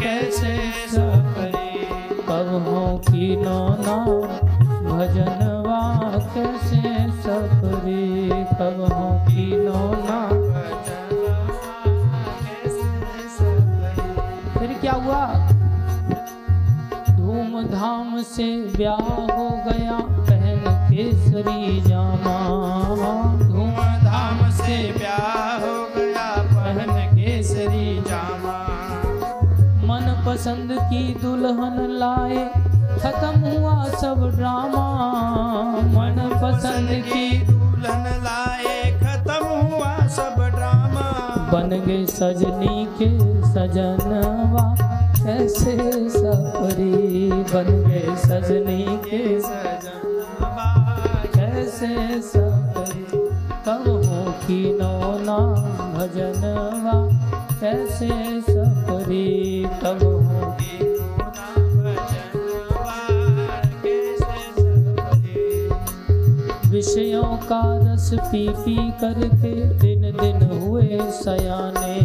कैसे 0.00 0.54
सपरी 0.88 1.84
कब 2.28 2.48
हो 2.66 2.98
की 2.98 3.36
नौना, 3.36 3.96
भजनवा, 4.86 5.80
कैसे 6.34 7.10
सपरी 7.22 8.30
हो 8.88 9.26
की 9.26 9.56
नौना, 9.56 10.18
फिर 14.58 14.78
क्या 14.80 14.92
हुआ? 14.92 15.26
धूमधाम 17.18 18.22
से 18.22 18.46
ब्याह 18.76 19.36
हो 19.36 19.57
केसरी 20.98 21.80
जामा। 21.80 22.36
धूमधाम 23.40 24.38
से 24.50 24.76
ब्याह 24.92 25.58
हो 25.64 25.74
गया 25.96 26.24
पहन 26.46 26.90
केसरी 27.10 28.00
जामा। 28.00 28.56
मन 29.82 30.08
पसंद 30.26 30.72
की 30.80 31.02
दुल्हन 31.14 31.76
लाए 31.90 32.40
खत्म 32.98 33.40
हुआ 33.44 33.84
सब 34.00 34.24
ड्रामा। 34.36 34.84
मन 35.94 36.18
पसंद 36.42 36.90
की 37.06 37.38
दुल्हन 37.44 38.04
लाए 38.24 38.82
खत्म 39.00 39.44
हुआ 39.44 39.94
सब 40.08 40.42
ड्रामा। 40.56 41.06
बन 41.52 41.70
गए 41.86 42.04
सजनी 42.06 42.84
के 42.98 43.10
सजनवा 43.52 44.66
कैसे 45.16 45.78
सफरी 46.10 47.30
बन 47.54 47.72
गए 47.86 48.16
सजनी 48.26 48.84
के 49.06 49.40
सजनवा। 49.40 50.07
कैसे 51.78 52.22
सफरी 52.22 53.04
कब 53.66 53.84
हो 53.86 54.32
की 54.32 54.46
की 54.46 54.64
गुना 54.64 55.36
भजनवा 55.98 56.94
कैसे 57.60 58.40
सफरे। 58.40 59.28
विषयों 66.70 67.36
का 67.36 67.62
रस 67.64 68.14
पी 68.14 68.48
पी 68.48 68.90
करके 68.90 69.64
दिन 69.78 70.00
दिन 70.00 70.58
हुए 70.58 70.88
सयाने। 71.02 71.96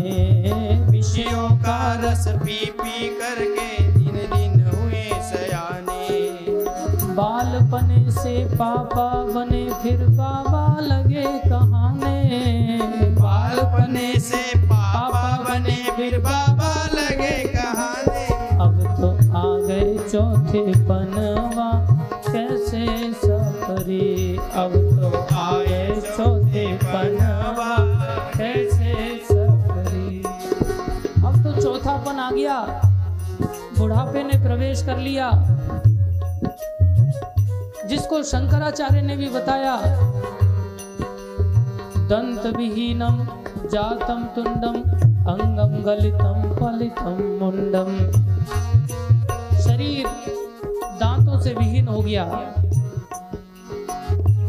विषयों 0.91 1.57
का 1.57 1.93
रस 2.03 2.27
पी 2.27 2.65
पी 2.65 3.07
करके 3.07 3.52
बालपने 7.15 8.11
से 8.11 8.33
पापा 8.55 9.07
बने 9.25 9.63
फिर 9.73 10.05
बाबा 10.07 10.79
लगे 10.81 11.23
कहाने। 11.49 12.15
बालपने 13.19 14.13
से 14.19 14.41
पापा 14.59 15.37
बने 15.49 15.75
फिर 15.97 16.19
बाबा 16.19 16.73
लगे 16.93 17.43
कहाने। 17.47 18.25
अब 18.57 18.81
तो 19.01 19.11
आ 19.37 19.67
गए 19.67 19.97
चौथे 20.09 20.63
पनवा 20.85 21.69
कैसे 22.27 22.85
सफरी? 23.13 24.37
अब 24.37 24.71
तो 24.73 25.35
आ 25.35 25.51
गए 25.59 26.01
चौथे 26.17 26.65
पनवा 26.83 27.75
कैसे 28.37 28.93
सफरी? 29.31 30.23
अब 31.25 31.43
तो 31.43 31.61
चौथापन 31.61 32.19
आ 32.19 32.31
गया। 32.31 32.59
बुढ़ापे 33.79 34.23
ने 34.23 34.43
प्रवेश 34.43 34.85
कर 34.85 34.97
लिया। 34.97 35.31
जिसको 37.93 38.21
शंकराचार्य 38.23 39.01
ने 39.01 39.15
भी 39.17 39.27
बताया 39.29 39.75
दंत 42.09 42.45
विहीनम 42.55 43.17
जातम 43.71 44.23
तुंडम, 44.35 44.77
अंगम 45.31 45.75
गलितम 45.83 46.39
फलितम 46.55 47.19
मुंडम। 47.39 47.91
शरीर 49.59 50.07
दांतों 51.01 51.39
से 51.41 51.53
विहीन 51.53 51.87
हो 51.87 52.01
गया। 52.01 52.25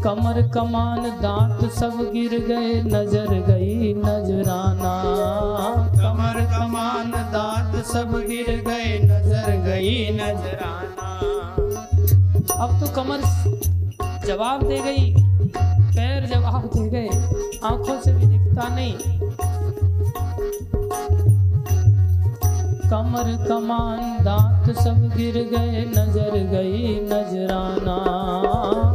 कमर 0.03 0.41
कमान 0.49 1.09
दांत 1.21 1.69
सब 1.73 2.01
गिर 2.13 2.37
गए, 2.47 2.73
नज़र 2.83 3.31
गई 3.47 3.93
नजराना। 3.93 4.95
कमर 5.93 6.41
कमान 6.49 7.11
दांत 7.33 7.83
सब 7.85 8.17
गिर 8.27 8.51
गए, 8.67 8.99
नज़र 9.05 9.55
गई 9.65 9.95
नजराना। 10.13 11.34
अब 12.55 12.79
तो 12.79 12.87
कमर 12.93 13.21
जवाब 14.25 14.61
दे 14.67 14.77
गई, 14.79 15.13
पैर 15.57 16.25
जवाब 16.25 16.69
दे 16.75 16.87
गए, 16.89 17.09
आँखों 17.63 17.99
से 18.01 18.13
भी 18.13 18.25
दिखता 18.27 18.67
नहीं। 18.75 18.93
कमर 22.89 23.31
कमान 23.47 24.23
दांत 24.23 24.69
सब 24.77 25.09
गिर 25.15 25.37
गए, 25.51 25.85
नज़र 25.89 26.37
गई 26.51 26.95
नजराना। 27.03 27.97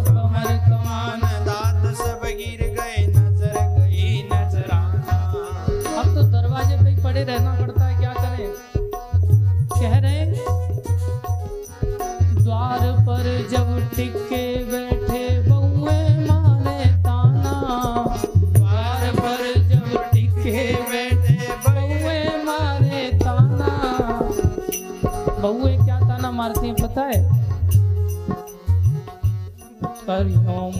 कमर 0.08 0.50
कमान 0.66 1.20
दांत 1.46 1.94
सब 1.96 2.26
गिर 2.38 2.62
गए, 2.78 3.06
नज़र 3.08 3.56
गई 3.78 4.22
नजराना। 4.32 5.18
अब 6.00 6.14
तो 6.14 6.22
दरवाजे 6.32 6.82
पे 6.84 6.90
ही 6.90 7.02
पड़े 7.02 7.24
रहना। 7.24 7.59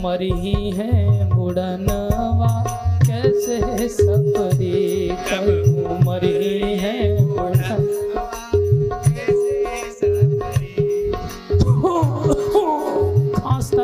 करियो 0.01 0.31
मरी 0.31 0.71
है 0.71 1.29
बुढ़नवा 1.29 2.63
कैसे 3.07 3.87
सफरी 3.87 5.07
करियो 5.29 5.97
मरी 6.05 6.77
है 6.77 6.99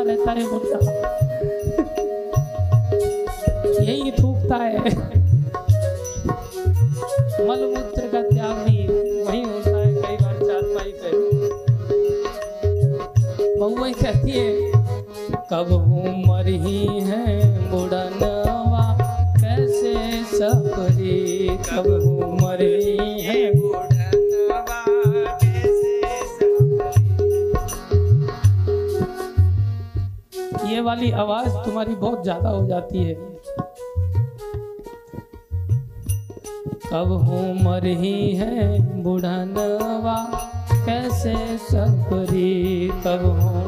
रहता 0.02 0.32
है 0.32 0.44
बुढ़ा 0.50 0.78
यही 3.82 4.10
थूकता 4.10 4.56
है। 4.56 4.97
कब 36.98 37.10
उम्र 37.12 37.62
मरही 37.64 38.34
है 38.36 39.02
बुढ़नवा 39.02 40.16
कैसे 40.86 41.34
सफरी 41.68 42.88
कब 43.04 43.24
हूँ 43.38 43.67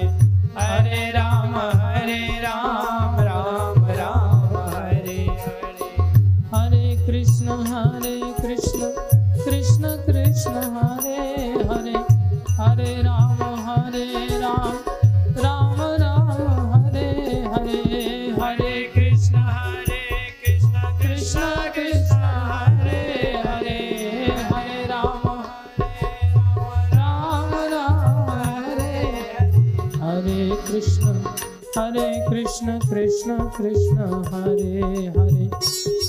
कृष्ण 32.61 32.79
कृष्ण 32.79 33.49
कृष्ण, 33.49 33.97
हरे 34.33 34.81
हरे। 35.07 35.45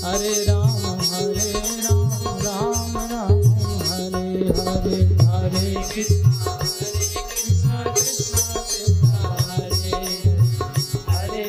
हरे 0.01 0.43
राम 0.43 0.99
हरे 0.99 1.51
राम 1.51 2.11
राम 2.41 2.97
राम, 2.97 3.39
हरे 3.83 4.43
हरे 4.59 5.05
हरे। 5.25 5.73
कृष्ण 5.73 6.23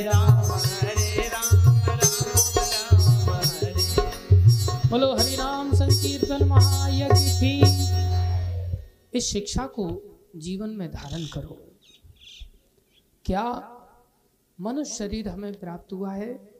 राम 0.04 0.52
राम 0.52 1.58
राम 2.92 3.30
राम 3.30 4.90
बोलो, 4.90 5.16
हरि 5.16 5.36
नाम 5.36 5.74
संकीर्तन 5.74 6.44
महायज्ञ 6.44 7.14
की। 7.14 7.60
इस 9.18 9.24
शिक्षा 9.24 9.66
को 9.66 10.02
जीवन 10.36 10.70
में 10.70 10.90
धारण 10.90 11.24
करो। 11.24 11.58
क्या 13.24 13.70
मनुष्य 14.60 14.94
शरीर 14.94 15.28
हमें 15.28 15.60
प्राप्त 15.60 15.92
हुआ 15.92 16.14
है। 16.14 16.54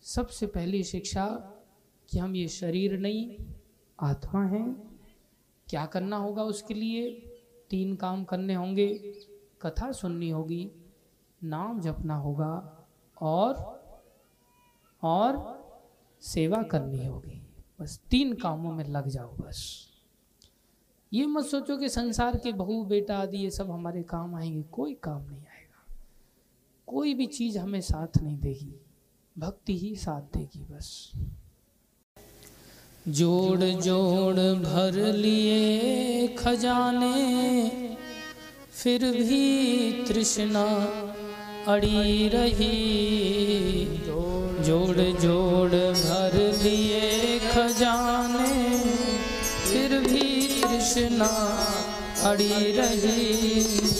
सबसे 0.00 0.46
पहली 0.46 0.82
शिक्षा 0.82 1.26
कि 2.08 2.18
हम 2.18 2.36
ये 2.36 2.48
शरीर 2.48 2.98
नहीं, 2.98 3.36
आत्मा 4.00 4.44
हैं। 4.44 5.00
क्या 5.68 5.86
करना 5.86 6.16
होगा 6.16 6.42
उसके 6.42 6.74
लिए? 6.74 7.10
तीन 7.70 7.96
काम 7.96 8.24
करने 8.24 8.54
होंगे। 8.54 9.14
कथा 9.62 9.92
सुननी 9.92 10.30
होगी, 10.30 10.72
नाम 11.44 11.80
जपना 11.80 12.16
होगा 12.16 12.84
और 13.20 13.76
और 15.02 15.56
सेवा 16.20 16.62
करनी 16.62 17.06
होगी। 17.06 17.46
बस 17.80 18.00
तीन 18.10 18.32
कामों 18.32 18.72
में 18.72 18.84
लग 18.84 19.08
जाओ 19.08 19.36
बस। 19.36 19.88
ये 21.12 21.26
मत 21.26 21.44
सोचो 21.44 21.76
कि 21.76 21.88
संसार 21.88 22.36
के 22.36 22.52
बहू, 22.52 22.84
बेटा 22.84 23.18
आदि 23.18 23.36
ये 23.36 23.50
सब 23.50 23.70
हमारे 23.70 24.02
काम 24.02 24.34
आएँगे। 24.34 24.62
कोई 24.62 24.94
काम 24.94 25.22
नहीं 25.22 25.40
कोई 26.88 27.14
भी 27.14 27.26
चीज़ 27.26 27.58
हमें 27.58 27.80
साथ 27.80 28.22
नहीं 28.22 28.38
देगी, 28.38 28.74
भक्ति 29.36 29.78
ही 29.78 29.94
साथ 29.96 30.36
देगी 30.36 30.62
बस। 30.64 31.12
जोड़ 33.08 33.60
जोड़ 33.60 34.34
भर 34.62 34.94
लिए 35.14 36.28
खजाने, 36.38 37.98
फिर 38.72 39.04
भी 39.12 40.04
तृष्णा 40.04 40.64
अड़ी 41.68 42.28
रही। 42.28 43.86
जोड़ 44.62 44.96
जोड़ 44.96 45.70
भर 45.70 46.34
लिए 46.62 47.38
खजाने, 47.50 48.78
फिर 49.64 49.98
भी 50.00 50.62
तृष्णा 50.62 51.30
अड़ी 52.22 52.72
रही। 52.72 53.95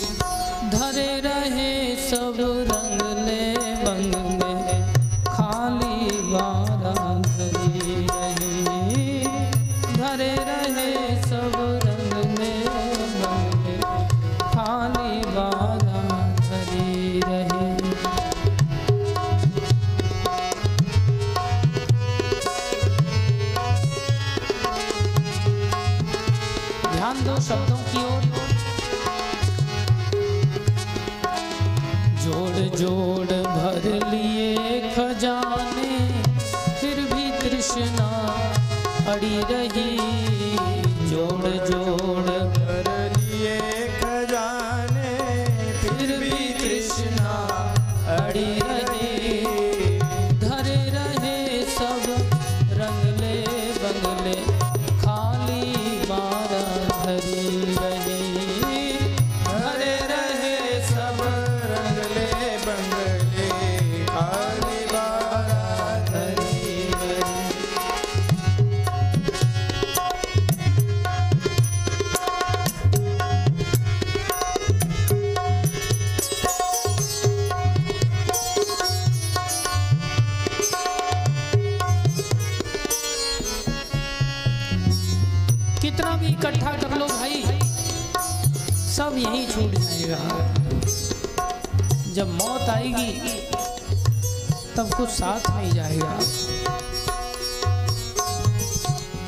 साथ 95.07 95.51
नहीं 95.51 95.73
जाएगा। 95.73 96.19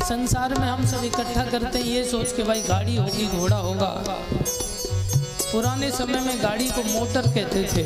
संसार 0.05 0.55
में 0.55 0.67
हम 0.69 0.87
सब 0.87 1.05
इकट्ठा 1.05 1.45
करते 1.45 1.79
हैं, 1.79 1.87
ये 1.87 2.05
सोच 2.05 2.33
के 2.33 2.43
भाई 2.43 2.63
गाड़ी 2.63 2.97
होगी, 2.97 3.27
घोड़ा 3.27 3.57
होगा। 3.57 4.05
पुराने 5.53 5.91
समय 5.91 6.21
में 6.21 6.43
गाड़ी 6.43 6.69
को 6.69 6.83
मोटर 6.83 7.23
कहते 7.23 7.63
थे। 7.73 7.85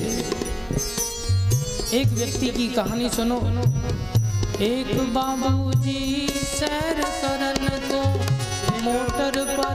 एक 1.97 2.07
व्यक्ति 2.07 2.47
की 2.47 2.69
कहानी 2.69 3.09
सुनो। 3.09 3.37
एक 4.61 5.15
बाबूजी 5.15 6.29
सैर 6.59 7.03
करन 7.03 7.69
को 7.93 8.03
मोटर 8.83 9.57
पर 9.57 9.72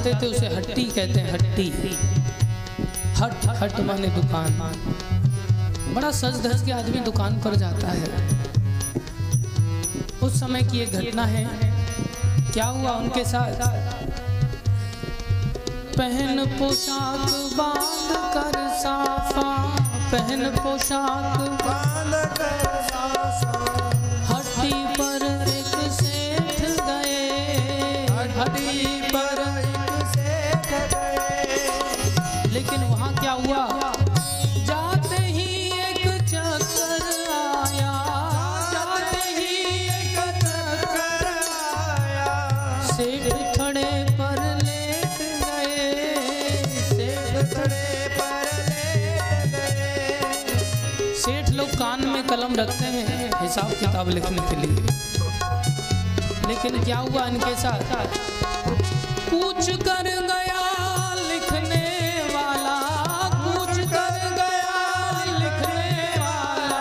जाते 0.00 0.22
थे 0.22 0.30
उसे 0.30 0.46
हट्टी 0.46 0.84
कहते 0.84 1.20
हैं, 1.20 1.32
हट्टी। 1.32 1.98
हट 3.20 3.46
हट 3.46 3.80
माने 3.80 4.08
दुकान। 4.08 4.52
बड़ा 5.94 6.10
सज 6.10 6.46
धज 6.46 6.62
के 6.66 6.72
आदमी 6.72 7.00
दुकान 7.00 7.34
पर 7.34 7.54
जाता 7.54 7.88
है। 7.88 8.04
उस 10.22 10.40
समय 10.40 10.62
की 10.62 10.78
एक 10.78 10.92
घटना 10.92 11.24
है। 11.24 11.44
क्या 12.52 12.64
हुआ 12.64 12.90
उनके 12.90 13.24
साथ? 13.24 13.52
पहन 15.96 16.46
पोशाक 16.58 17.30
बाँध 17.58 18.10
कर 18.34 18.68
साफा, 18.78 19.50
पहन 20.12 20.50
पोशाक 20.56 21.49
हिसाब 53.50 53.70
किताब 53.74 54.08
लिखने 54.08 54.42
के 54.48 54.56
लिए। 54.56 54.82
लेकिन 56.48 56.72
क्या 56.84 56.98
हुआ 56.98 57.22
इनके 57.26 57.54
साथ? 57.56 57.80
पूछ 59.30 59.68
कर 59.80 60.06
गया 60.28 60.60
लिखने 61.20 61.80
वाला, 62.34 62.76
पूछ 63.36 63.74
कर 63.94 64.20
गया 64.38 64.76
लिखने 65.38 65.88
वाला, 66.20 66.78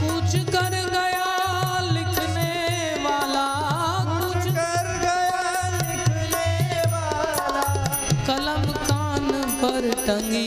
पूछ 0.00 0.34
कर 0.50 0.74
गया 0.94 1.30
लिखने 1.90 2.50
वाला, 3.04 3.46
पूछ 4.10 4.42
कर 4.58 4.90
गया 5.04 5.44
लिखने 5.76 6.50
वाला। 6.94 7.64
कलम 8.26 8.64
कान 8.90 9.26
पर 9.62 9.82
टंगी 10.06 10.45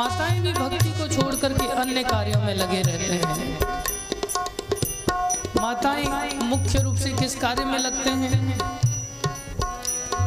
माताएँ 0.00 0.40
भी 0.40 0.52
भक्ति 0.52 0.90
को 0.90 1.06
छोड़ 1.08 1.34
करके 1.34 1.66
अन्य 1.70 2.02
कार्यों 2.02 2.40
में 2.42 2.54
लगे 2.54 2.80
रहते 2.82 3.14
हैं। 3.14 3.58
माताएँ 5.56 6.38
मुख्य 6.42 6.78
रूप 6.78 6.96
से 6.96 7.10
किस 7.10 7.34
कार्य 7.34 7.64
में 7.64 7.78
लगते 7.78 8.10
हैं? 8.10 8.30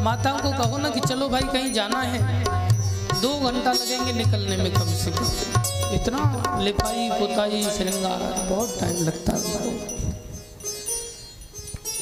माताओं 0.03 0.39
को 0.39 0.51
कहो 0.51 0.77
ना 0.77 0.89
कि 0.89 0.99
चलो 0.99 1.29
भाई 1.29 1.41
कहीं 1.41 1.71
जाना 1.73 2.01
है। 2.01 2.43
दो 3.21 3.31
घंटा 3.39 3.71
लगेंगे 3.71 4.13
निकलने 4.13 4.57
में 4.57 4.71
कम 4.73 4.93
से 4.93 5.11
कम। 5.11 5.25
इतना 5.95 6.21
लिपाई, 6.61 7.09
पुताई, 7.09 7.63
श्रृंगार, 7.77 8.47
बहुत 8.49 8.77
टाइम 8.79 9.03
लगता 9.03 9.35
है 9.35 9.55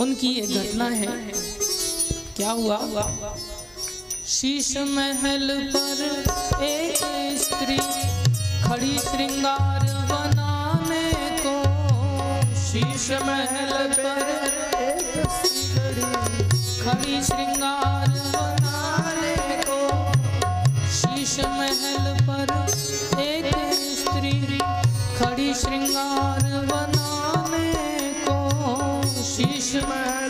उनकी। 0.01 0.34
एक 0.39 0.51
घटना 0.57 0.86
है। 0.86 1.07
क्या 2.36 2.51
हुआ? 2.51 2.80
शीश 4.28 4.78
महल 4.78 5.72
पर 5.76 6.30
एक 6.63 6.97
स्त्री 7.41 7.77
खड़ी 8.63 8.97
श्रृंगार 8.99 9.85
बनाने 10.11 11.05
को 11.45 11.55
शीश 12.61 13.09
महल 13.27 13.71
पर 13.97 14.21
एक 14.81 15.29
सिकड़ी 15.37 16.11
खड़ी 16.83 17.21
श्रृंगार 17.23 18.09
बनाने 18.35 19.35
को 19.67 19.79
शीश 20.99 21.37
महल 21.57 22.15
पर 22.29 22.55
एक 23.21 23.51
स्त्री 23.99 24.31
खड़ी 25.19 25.53
श्रृंगार 25.61 26.49
बनाने 26.71 27.69
को 28.27 28.39
शीश 29.23 29.75
महल 29.83 30.20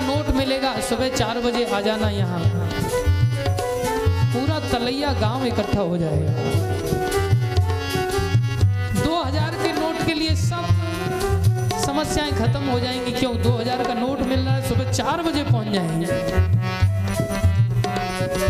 नोट 0.00 0.34
मिलेगा। 0.36 0.72
सुबह 0.88 1.08
चार 1.16 1.40
बजे 1.40 1.64
आ 1.66 1.80
जाना 1.80 2.08
यहाँ। 2.10 2.40
पूरा 4.32 4.58
तलैया 4.70 5.12
गाँव 5.20 5.46
इकट्ठा 5.46 5.80
हो 5.80 5.96
जाएगा। 5.98 6.32
दो 9.04 9.22
हज़ार 9.22 9.54
के 9.62 9.72
नोट 9.72 10.04
के 10.06 10.14
लिए 10.14 10.34
सब 10.36 10.64
समस्याएँ 11.86 12.32
खत्म 12.32 12.64
हो 12.64 12.78
जाएँगी। 12.80 13.12
क्यों? 13.12 13.34
दो 13.42 13.50
हज़ार 13.50 13.82
का 13.84 13.94
नोट 13.94 14.20
मिल 14.22 14.40
रहा 14.40 14.54
है, 14.54 14.68
सुबह 14.68 14.90
चार 14.92 15.22
बजे 15.22 15.44
पहुँच 15.44 15.68
जाएँगे। 15.68 16.06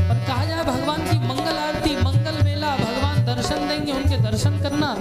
और 0.01 0.17
कहा 0.27 0.45
जाए, 0.45 0.65
भगवान 0.65 1.07
की 1.07 1.19
मंगल 1.27 1.57
आरती, 1.59 1.97
मंगल 1.97 2.43
मेला, 2.45 2.75
भगवान 2.77 3.25
दर्शन 3.27 3.69
देंगे, 3.69 3.93
उनके 3.93 4.17
दर्शन 4.23 4.61
करना। 4.63 4.95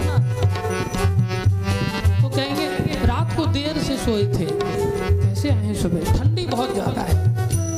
तो 2.22 2.30
कहेंगे, 2.30 2.68
रात 3.06 3.36
को 3.38 3.46
देर 3.48 3.78
से 3.80 3.98
सोए 3.98 4.26
थे। 4.30 4.87
कैसे 5.38 5.50
आए 5.50 5.64
हैं 5.64 5.74
सुबह 5.78 6.02
ठंडी 6.18 6.46
बहुत 6.48 6.72
ज़्यादा 6.74 7.02
है। 7.02 7.16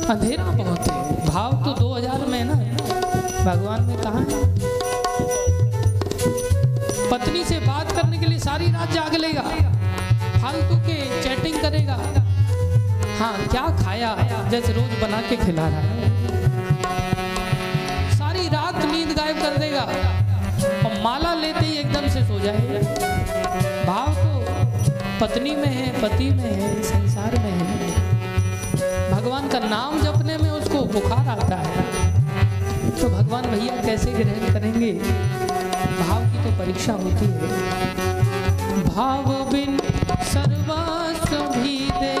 अंधेरा 0.08 0.44
बहुत 0.50 0.86
है। 0.88 1.26
भाव 1.26 1.52
तो 1.64 1.72
2000 1.78 2.24
में 2.26 2.38
है 2.38 2.44
ना। 2.44 2.54
भगवान 3.44 3.84
ने 3.88 3.96
कहा 3.96 4.20
पत्नी 7.10 7.42
से 7.44 7.58
बात 7.60 7.92
करने 7.92 8.18
के 8.18 8.26
लिए 8.26 8.38
सारी 8.38 8.70
रात 8.72 8.92
जाग 8.92 9.14
लेगा। 9.16 9.42
फालतू 10.40 10.76
के 10.88 10.96
चैटिंग 11.22 11.60
करेगा। 11.62 11.96
हाँ 13.18 13.34
क्या 13.46 13.66
खाया? 13.82 14.16
जैसे 14.50 14.72
रोज 14.72 14.98
बना 15.02 15.20
के 15.28 15.36
खिला 15.36 15.68
रहा 15.68 15.82
है। 15.90 15.94
सारी 18.16 18.48
रात 18.48 18.84
नींद 18.86 19.16
गायब 19.18 19.42
कर 19.42 19.58
देगा। 19.58 19.84
और 20.80 21.00
माला 21.04 21.34
लेते 21.36 21.66
ही 21.66 21.76
एकदम 21.78 22.08
से 22.08 22.24
सो 22.24 22.40
जाएगा। 22.40 22.80
भाव 23.84 24.14
तो 24.14 24.39
पत्नी 25.20 25.50
में 25.50 25.66
है, 25.66 26.02
पति 26.02 26.30
में 26.30 26.52
है, 26.52 26.82
संसार 26.82 27.32
में 27.32 27.52
है। 27.52 27.90
भगवान 29.12 29.48
का 29.48 29.58
नाम 29.58 30.00
जपने 30.00 30.36
में 30.38 30.50
उसको 30.50 30.78
बुखार 30.82 31.28
आता 31.28 31.56
है। 31.56 31.84
तो 32.90 33.08
भगवान 33.08 33.42
भैया 33.42 33.76
कैसे 33.82 34.10
ग्रहण 34.10 34.52
करेंगे? 34.52 34.92
भाव 36.00 36.22
की 36.22 36.44
तो 36.44 36.58
परीक्षा 36.58 36.92
होती 36.92 37.26
है। 37.26 37.40
भाव 38.84 39.50
बिन 39.52 39.78
सर्वास 40.22 41.56
भी 41.56 41.90
दे 41.90 42.19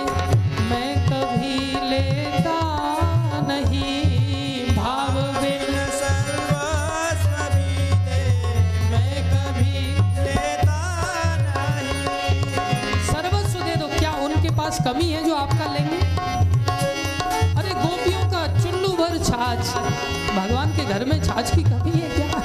घर 20.90 21.04
में 21.04 21.22
छाछ 21.24 21.54
की 21.54 21.62
कमी 21.62 21.90
है 21.90 22.08
क्या? 22.10 22.40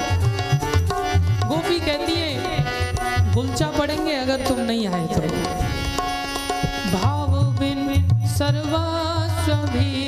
गोपी 1.48 1.78
कहती 1.80 2.12
है, 2.12 3.32
गुलचा 3.34 3.66
पड़ेंगे 3.78 4.14
अगर 4.14 4.46
तुम 4.46 4.60
नहीं 4.60 4.86
आए 4.88 5.06
तो। 5.06 5.20
भाव 6.92 7.36
बिन 7.60 8.08
सर्वा 8.28 8.84
सभी 9.46 10.05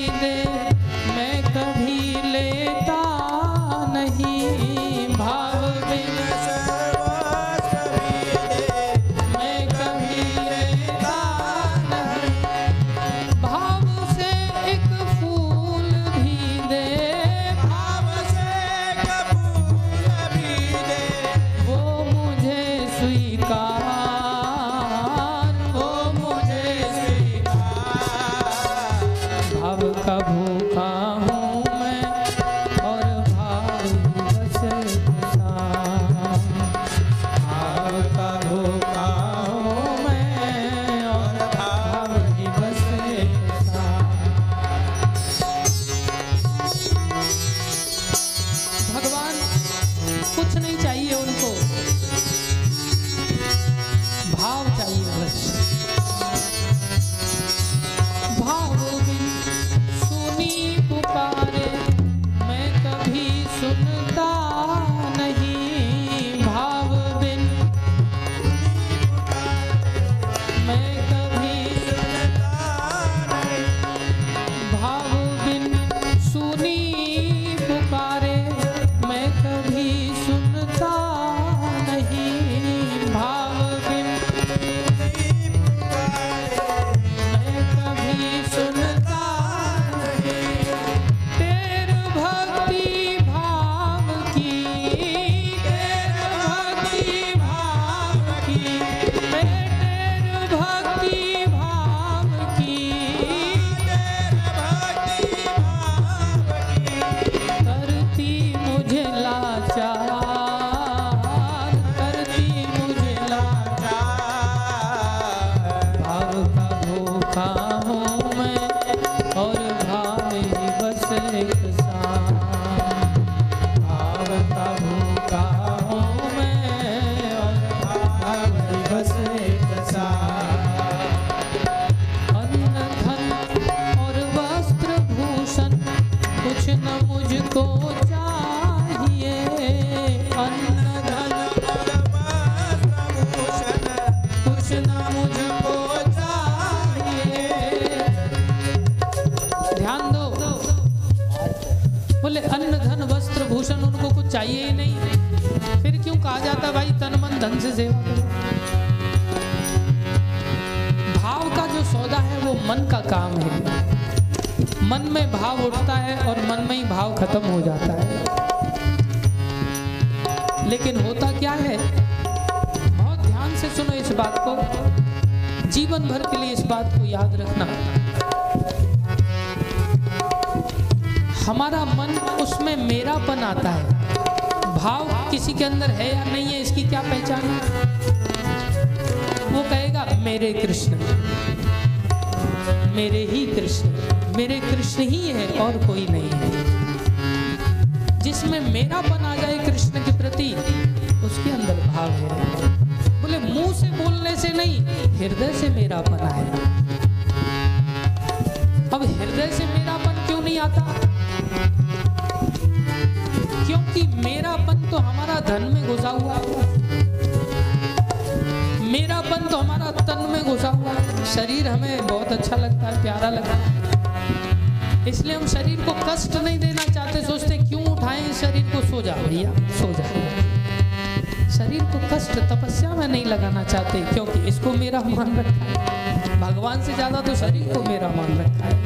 चाहते 233.69 234.01
क्योंकि 234.05 234.39
इसको 234.49 234.73
मेरा 234.75 235.01
मान 235.07 235.37
रखा 235.39 235.65
है। 235.65 236.41
भगवान 236.41 236.83
से 236.83 236.95
ज़्यादा 236.95 237.21
तो 237.21 237.35
शरीर 237.37 237.73
को 237.75 237.83
मेरा 237.83 238.09
मान 238.09 238.39
रखा 238.39 238.65
है। 238.65 238.77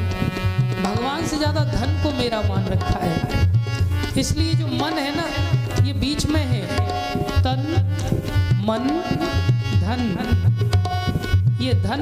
भगवान 0.83 1.25
से 1.27 1.37
ज़्यादा 1.37 1.63
धन 1.65 2.01
को 2.03 2.11
मेरा 2.17 2.41
मान 2.41 2.65
रखा 2.67 2.99
है। 2.99 3.15
इसलिए 4.19 4.53
जो 4.53 4.67
मन 4.67 4.97
है 4.97 5.15
ना, 5.15 5.23
ये 5.83 5.93
बीच 5.95 6.25
में 6.25 6.43
है। 6.43 6.61
तन, 7.41 7.61
मन, 8.65 8.89
धन। 9.81 10.01
ये 11.61 11.73
धन 11.83 12.01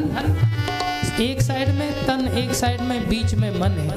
एक 1.21 1.41
साइड 1.41 1.69
में, 1.69 1.91
तन 2.05 2.27
एक 2.37 2.53
साइड 2.55 2.81
में, 2.81 3.07
बीच 3.09 3.33
में 3.33 3.49
मन 3.59 3.71
है। 3.79 3.89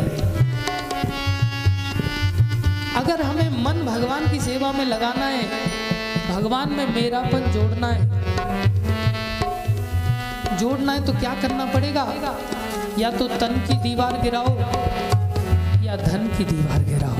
अगर 2.97 3.23
हमें 3.23 3.63
मन 3.65 3.85
भगवान 3.87 4.29
की 4.31 4.41
सेवा 4.41 4.73
में 4.73 4.85
लगाना 4.85 5.27
है, 5.27 5.45
भगवान 6.29 6.73
में 6.73 6.95
मेरापन 6.95 7.51
जोड़ना 7.53 7.87
है 7.89 8.04
जोड़ना 10.65 10.93
है 10.93 11.05
तो 11.05 11.13
क्या 11.13 11.35
करना 11.43 11.65
पड़ेगा? 11.65 12.03
या 12.99 13.11
तो 13.11 13.27
तन 13.29 13.57
की 13.69 13.75
दीवार 13.75 14.13
गिराओ, 14.23 14.53
या 15.85 15.97
धन 15.97 16.31
की 16.39 16.45
दीवार 16.45 16.85
गिराओ। 16.85 17.17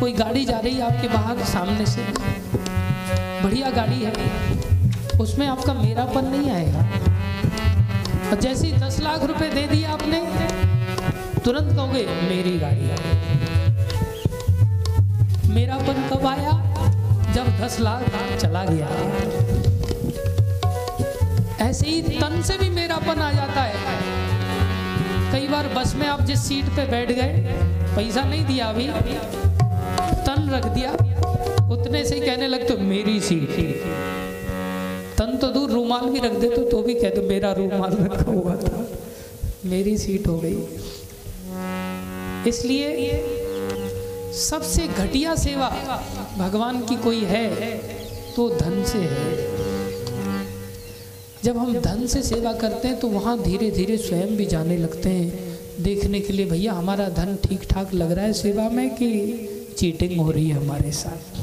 कोई 0.00 0.12
गाड़ी 0.12 0.44
जा 0.44 0.58
रही 0.58 0.74
है 0.74 0.94
आपके 0.94 1.08
बाहर 1.08 1.42
सामने 1.44 1.86
से। 1.86 2.04
बढ़िया 3.42 3.70
गाड़ी 3.70 3.98
है। 4.02 4.12
उसमें 5.20 5.46
आपका 5.48 5.74
मेरापन 5.74 6.24
नहीं 6.26 6.50
आएगा। 6.50 6.86
और 8.30 8.40
जैसे 8.40 8.66
ही 8.66 8.72
दस 8.72 9.00
लाख 9.00 9.24
रुपए 9.24 9.50
दे 9.50 9.66
दिए 9.66 9.84
आपने, 9.86 10.20
तुरंत 11.40 11.76
कहोगे, 11.76 12.06
मेरी 12.22 12.58
गाड़ी 12.58 12.88
है 12.88 12.98
मेरापन 15.54 16.08
कब 16.08 16.26
आया? 16.26 16.52
जब 17.32 17.58
दस 17.60 17.80
लाख 17.80 18.02
चला 18.40 18.64
गया। 18.64 19.39
ऐसे 21.80 21.90
ही 21.90 22.00
तन 22.20 22.42
से 22.42 22.56
भी 22.58 22.68
मेरापन 22.70 23.20
आ 23.20 23.30
जाता 23.32 23.62
है। 23.62 23.74
कई 25.32 25.46
बार 25.48 25.68
बस 25.74 25.94
में 25.96 26.06
आप 26.06 26.20
जिस 26.26 26.40
सीट 26.48 26.64
पे 26.76 26.84
बैठ 26.86 27.12
गए 27.12 27.54
पैसा 27.96 28.24
नहीं 28.24 28.44
दिया 28.46 28.66
अभी 28.66 28.86
तन 30.26 30.50
रख 30.52 30.66
दिया 30.74 30.90
उतने 31.72 32.04
से 32.04 32.18
कहने 32.20 32.48
लगते 32.48 32.74
हो, 32.74 32.78
मेरी 32.80 33.20
सीट 33.20 33.56
तन 35.18 35.36
तो 35.36 35.48
दूर 35.48 35.70
रूमाल 35.70 36.04
भी 36.10 36.18
रख 36.18 36.32
दे 36.32 36.48
तो, 36.48 36.62
तो 36.64 36.82
भी 36.82 36.94
कहते 36.94 37.20
मेरा 37.28 37.52
रूमाल 37.52 37.96
रखा 38.02 38.30
हुआ 38.30 38.56
था 38.56 38.86
मेरी 39.66 39.96
सीट 39.98 40.26
हो 40.26 40.38
गई। 40.38 40.56
इसलिए 42.48 42.88
सबसे 44.34 44.86
घटिया 44.88 45.34
सेवा 45.38 45.68
भगवान 46.38 46.80
की 46.86 46.96
कोई 46.98 47.24
है 47.24 47.46
तो 48.36 48.48
धन 48.50 48.82
से 48.84 48.98
है। 48.98 49.59
जब 51.44 51.56
हम 51.56 51.80
धन 51.80 52.06
से 52.06 52.22
सेवा 52.22 52.52
करते 52.52 52.88
हैं 52.88 53.00
तो 53.00 53.08
वहाँ 53.08 53.42
धीरे 53.42 53.70
धीरे 53.70 53.98
स्वयं 53.98 54.36
भी 54.36 54.46
जाने 54.46 54.76
लगते 54.76 55.08
हैं। 55.08 55.58
देखने 55.82 56.20
के 56.20 56.32
लिए, 56.32 56.46
भैया, 56.46 56.72
हमारा 56.72 57.08
धन 57.08 57.36
ठीक 57.48 57.62
ठाक 57.62 57.94
लग 57.94 58.12
रहा 58.12 58.24
है 58.24 58.32
सेवा 58.32 58.68
में 58.68 58.90
कि 58.90 59.10
चीटिंग 59.78 60.20
हो 60.20 60.30
रही 60.30 60.48
है 60.48 60.56
हमारे 60.56 60.92
साथ? 60.92 61.40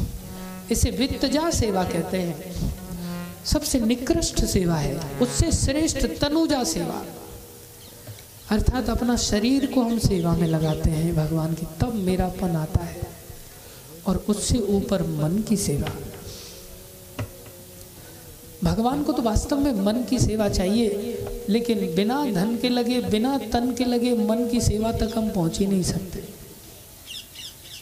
इसे 0.71 0.91
वित्तजा 0.91 1.49
सेवा 1.49 1.83
कहते 1.83 2.17
हैं। 2.17 2.55
सबसे 3.45 3.79
निकृष्ट 3.79 4.45
सेवा 4.45 4.75
है, 4.75 4.99
उससे 5.21 5.51
श्रेष्ठ 5.51 6.07
तनुजा 6.21 6.63
सेवा। 6.63 7.05
अर्थात 8.49 8.89
अपना 8.89 9.15
शरीर 9.15 9.65
को 9.65 9.81
हम 9.81 9.97
सेवा 9.97 10.37
में 10.37 10.47
लगाते 10.47 10.89
हैं 10.89 11.15
भगवान 11.15 11.53
की, 11.53 11.67
तब 11.81 11.93
मेरापन 11.95 12.49
आता 12.49 12.83
है। 12.83 13.01
और 14.05 14.25
उससे 14.29 14.57
ऊपर 14.57 15.01
मन 15.01 15.43
की 15.49 15.57
सेवा। 15.57 15.89
भगवान 18.63 19.03
को 19.03 19.13
तो 19.13 19.21
वास्तव 19.21 19.59
में 19.59 19.73
मन 19.83 20.03
की 20.03 20.19
सेवा 20.19 20.47
चाहिए, 20.49 21.17
लेकिन 21.49 21.95
बिना 21.95 22.23
धन 22.25 22.55
के 22.57 22.69
लगे, 22.69 23.01
बिना 23.01 23.37
तन 23.53 23.73
के 23.73 23.85
लगे 23.85 24.13
मन 24.17 24.47
की 24.47 24.61
सेवा 24.61 24.91
तक 24.91 25.17
हम 25.17 25.29
पहुँच 25.29 25.59
ही 25.59 25.65
नहीं 25.65 25.83
सकते। 25.83 26.23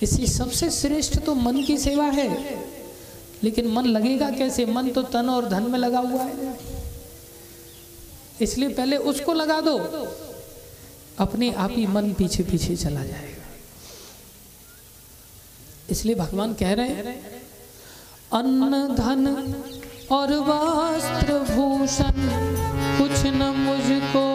इसलिए 0.01 0.28
सबसे 0.28 0.69
श्रेष्ठ 0.71 1.19
तो 1.19 1.36
मन 1.36 1.61
की 1.63 1.78
सेवा 1.78 2.05
है, 2.05 2.30
लेकिन 3.43 3.67
मन 3.67 3.86
लगेगा 3.86 4.30
कैसे? 4.30 4.65
मन 4.65 4.89
तो 4.89 5.03
तन 5.03 5.30
और 5.30 5.47
धन 5.49 5.63
में 5.63 5.80
लगा 5.80 5.99
हुआ 5.99 6.23
है। 6.23 6.57
इसलिए 8.41 8.69
पहले 8.69 8.97
उसको 8.97 9.34
लगा 9.34 9.59
दो, 9.61 9.78
अपने 11.19 11.51
आप 11.53 11.71
ही 11.71 11.86
मन 11.88 12.11
पीछे 12.13 12.43
पीछे 12.43 12.76
चला 12.76 13.03
जाएगा। 13.03 13.43
इसलिए 15.89 16.15
भगवान 16.15 16.53
कह 16.53 16.73
रहे 16.73 16.89
हैं, 16.89 17.21
अन्न, 18.34 18.88
धन 18.95 19.26
और 20.12 20.32
वस्त्र 20.47 21.38
भूषण 21.49 22.22
कुछ 22.97 23.26
न 23.26 23.49
मुझको 23.58 24.34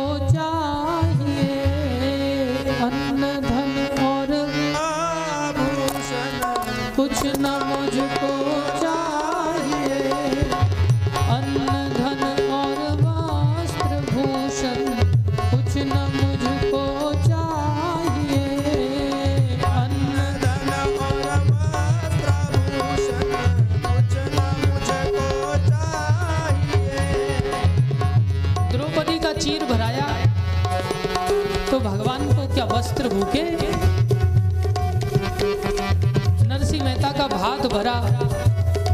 मेहता 37.60 37.78
भरा। 37.78 37.94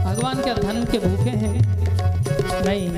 भगवान 0.04 0.42
क्या 0.42 0.54
धन 0.54 0.84
के 0.84 0.98
भूखे 0.98 1.30
हैं? 1.30 1.54
नहीं। 2.64 2.88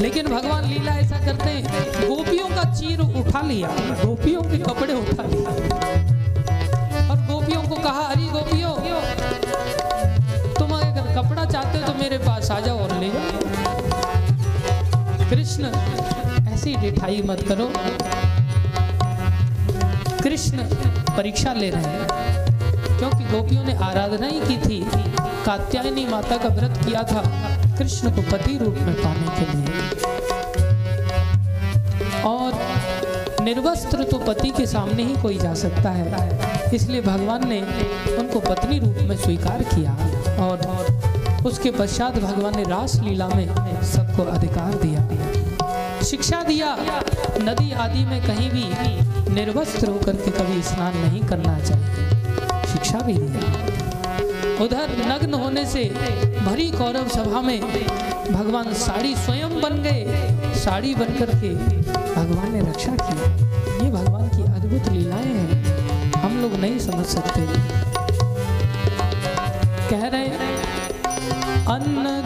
लेकिन 0.00 0.26
भगवान 0.26 0.64
लीला 0.64 0.92
ऐसा 0.92 1.18
करते 1.18 1.50
हैं, 1.50 1.64
गोपियों 2.08 2.48
का 2.48 2.74
चीर 2.74 3.00
उठा 3.00 3.40
लिया, 3.40 3.68
गोपियों 4.04 4.42
के 4.42 4.58
कपड़े 4.58 4.94
उठा 4.94 5.22
लिया। 5.22 5.50
और 7.10 7.16
गोपियों 7.16 7.62
को 7.62 7.76
कहा, 7.76 8.00
अरे 8.00 8.22
गोपियों, 8.22 8.72
तुम 10.54 10.70
अगर 10.70 11.22
कपड़ा 11.22 11.44
चाहते 11.44 11.78
हो 11.78 11.86
तो 11.86 11.98
मेरे 11.98 12.18
पास 12.18 12.50
आ 12.50 12.60
जाओ 12.60 12.78
और 12.78 13.00
ले 13.00 13.10
कृष्ण, 15.30 15.64
ऐसी 16.48 16.76
डिठाई 16.76 17.22
मत 17.26 17.44
करो। 17.48 17.72
कृष्ण 20.22 20.56
परीक्षा 21.16 21.52
ले 21.52 21.70
रहे 21.70 21.82
हैं। 21.82 22.45
क्योंकि 22.98 23.24
गोपियों 23.26 23.64
ने 23.64 23.74
आराधना 23.84 24.26
ही 24.26 24.40
की 24.40 24.56
थी। 24.58 24.80
कात्यायनी 25.46 26.06
माता 26.06 26.36
का 26.36 26.48
व्रत 26.50 26.78
किया 26.84 27.02
था 27.02 27.22
कृष्ण 27.78 28.10
को 28.10 28.22
पति 28.30 28.58
रूप 28.58 28.76
में 28.80 28.94
पाने 28.94 29.28
के 29.36 29.44
लिए। 29.52 29.68
और 32.24 33.44
निर्वस्त्र 33.44 34.04
तो 34.04 34.18
पति 34.18 34.50
के 34.50 34.66
सामने 34.66 35.02
ही 35.02 35.14
कोई 35.22 35.38
जा 35.38 35.54
सकता 35.54 35.90
है। 35.90 36.74
इसलिए 36.74 37.00
भगवान 37.00 37.48
ने 37.48 37.60
उनको 38.16 38.40
पत्नी 38.40 38.78
रूप 38.78 38.96
में 39.00 39.16
स्वीकार 39.16 39.62
किया 39.64 39.92
और 40.44 41.44
उसके 41.46 41.70
पश्चात 41.70 42.18
भगवान 42.18 42.56
ने 42.56 42.62
रास 42.62 42.94
लीला 43.00 43.28
में 43.28 43.46
सबको 43.86 44.22
अधिकार 44.30 44.74
दिया। 44.74 45.08
शिक्षा 46.02 46.42
दिया। 46.42 46.76
नदी 47.40 47.72
आदि 47.72 48.04
में 48.04 48.20
कहीं 48.26 48.50
भी 48.50 48.64
निर्वस्त्र 49.34 49.88
होकर 49.88 50.16
के 50.16 50.30
कभी 50.32 50.62
स्नान 50.62 50.96
नहीं 50.96 51.20
करना 51.20 51.58
चाहिए। 51.60 52.15
शिक्षा 52.66 52.98
भी 52.98 53.12
दिया। 53.12 54.64
उधर 54.64 54.90
नग्न 55.06 55.34
होने 55.34 55.66
से 55.66 55.84
भरी 56.46 56.70
कौरव 56.70 57.08
सभा 57.08 57.40
में 57.40 57.60
भगवान 58.32 58.72
साड़ी 58.74 59.14
स्वयं 59.16 59.60
बन 59.60 59.82
गए। 59.82 60.04
साड़ी 60.54 60.94
बनकर 60.94 61.26
के 61.26 61.54
भगवान 62.14 62.52
ने 62.52 62.60
रक्षा 62.60 62.92
की। 62.92 63.16
ये 63.84 63.90
भगवान 63.92 64.28
की 64.28 64.42
अद्भुत 64.42 64.92
लीलाएँ 64.92 65.24
हैं। 65.24 65.74
हम 66.12 66.38
लोग 66.42 66.54
नहीं 66.54 66.78
समझ 66.78 67.06
सकते। 67.06 67.46
कह 69.90 70.06
रहे 70.06 70.26
हैं, 70.26 70.56
अन्न 71.66 72.25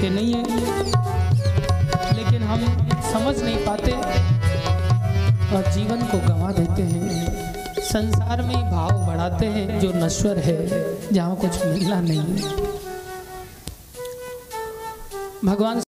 कि 0.00 0.10
नहीं 0.10 0.34
है। 0.34 0.42
लेकिन 2.16 2.42
हम 2.42 2.60
समझ 3.12 3.34
नहीं 3.42 3.64
पाते 3.66 3.92
और 5.56 5.70
जीवन 5.72 6.02
को 6.10 6.18
गंवा 6.28 6.50
देते 6.52 6.82
हैं। 6.82 7.82
संसार 7.82 8.42
में 8.42 8.54
ही 8.54 8.62
भाव 8.62 9.06
बढ़ाते 9.06 9.46
हैं 9.46 9.80
जो 9.80 9.92
नश्वर 9.96 10.38
है, 10.38 10.58
जहाँ 11.12 11.36
कुछ 11.36 11.64
मिलना 11.64 12.00
नहीं 12.00 12.22
भगवान 15.44 15.82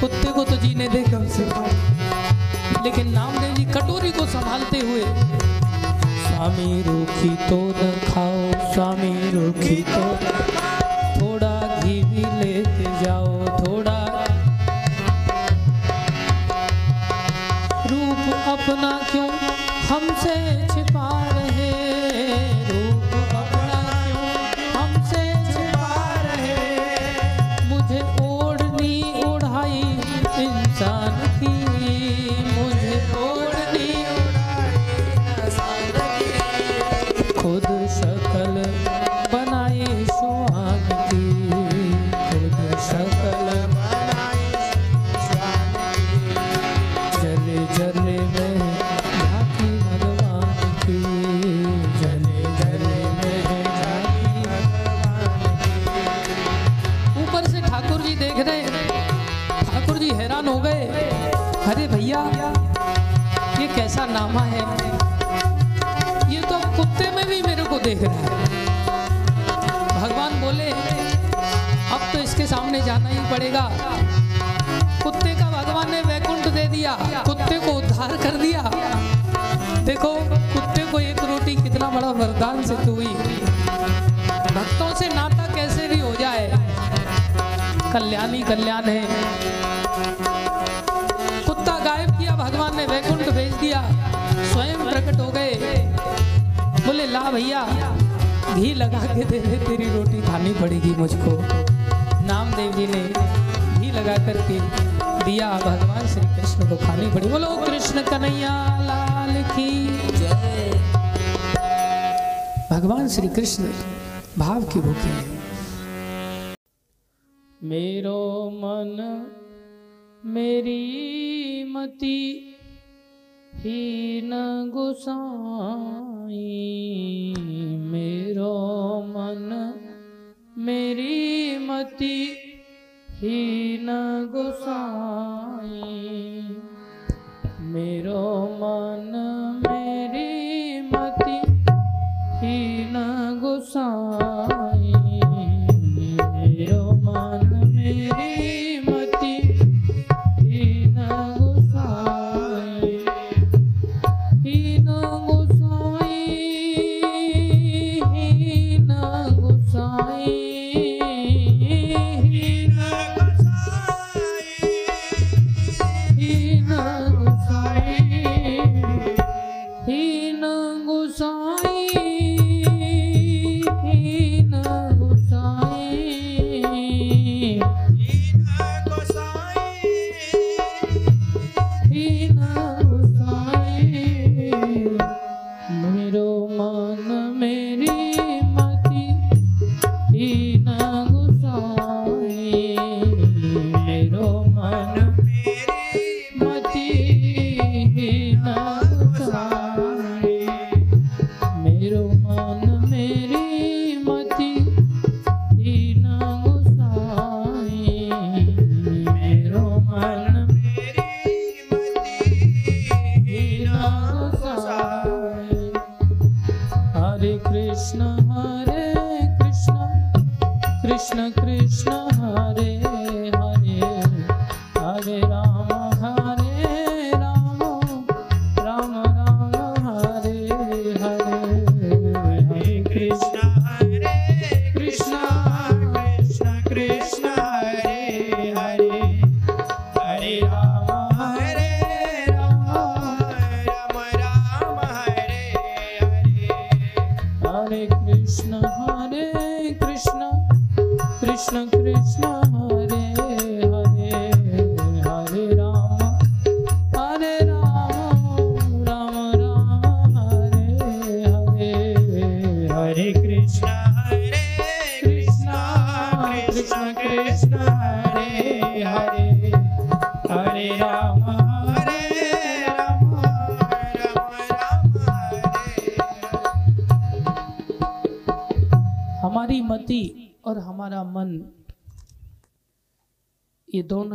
कुत्ते 0.00 0.32
को 0.32 0.44
तो 0.44 0.56
जीने 0.56 0.86
दे 0.88 1.02
कम 1.02 1.26
से 1.28 1.44
कम 1.50 2.84
लेकिन 2.84 3.08
नामदेव 3.12 3.54
जी 3.54 3.64
कटोरी 3.74 4.10
को 4.12 4.26
संभालते 4.26 4.78
हुए, 4.78 5.02
स्वामी 6.26 6.82
रोखी 6.82 7.34
तो 7.48 7.58
न 7.76 7.90
खाओ, 8.06 8.72
स्वामी 8.74 9.30
रोखी 9.30 9.82
तो 9.84 10.04
ना। 10.22 10.37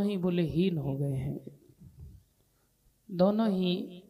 दोनों 0.04 0.12
ही 0.12 0.22
बोले, 0.22 0.42
हीन 0.42 0.78
हो 0.78 0.96
गए 0.96 1.12
हैं। 1.12 1.40
दोनों 3.10 3.50
ही 3.50 4.04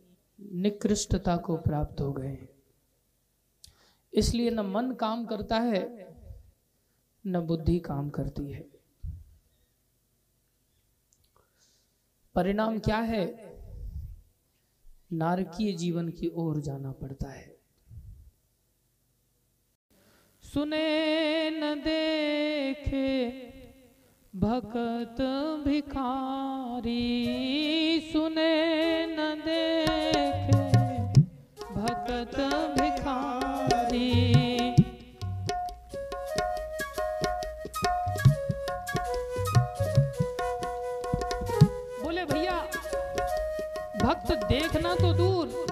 निकृष्टता 0.52 1.36
को 1.36 1.56
प्राप्त 1.56 2.00
हो 2.00 2.12
गए 2.12 2.28
हैं। 2.28 2.48
इसलिए 4.14 4.50
न 4.50 4.60
मन 4.60 4.92
काम 4.92 5.26
करता 5.26 5.58
है, 5.58 6.06
न 7.26 7.40
बुद्धि 7.40 7.78
काम 7.78 8.10
करती 8.10 8.50
है। 8.50 8.66
परिणाम 12.34 12.78
क्या 12.78 12.98
है? 12.98 13.26
नारकीय 15.12 15.72
जीवन 15.72 16.08
की 16.08 16.28
ओर 16.28 16.60
जाना 16.60 16.92
पड़ता 16.92 17.28
है। 17.28 17.56
सुने 20.42 21.50
न 21.50 21.80
देखे 21.80 23.44
भक्त 24.36 25.20
भिखारी 25.68 27.00
सुने 28.12 29.06
न 29.06 29.34
देखे। 29.44 30.64
भक्त 31.74 32.36
भिखारी। 32.80 34.10
बोले 42.02 42.24
भैया, 42.24 42.54
भक्त 44.02 44.32
देखना 44.32 44.94
तो 44.94 45.12
दूर, 45.12 45.66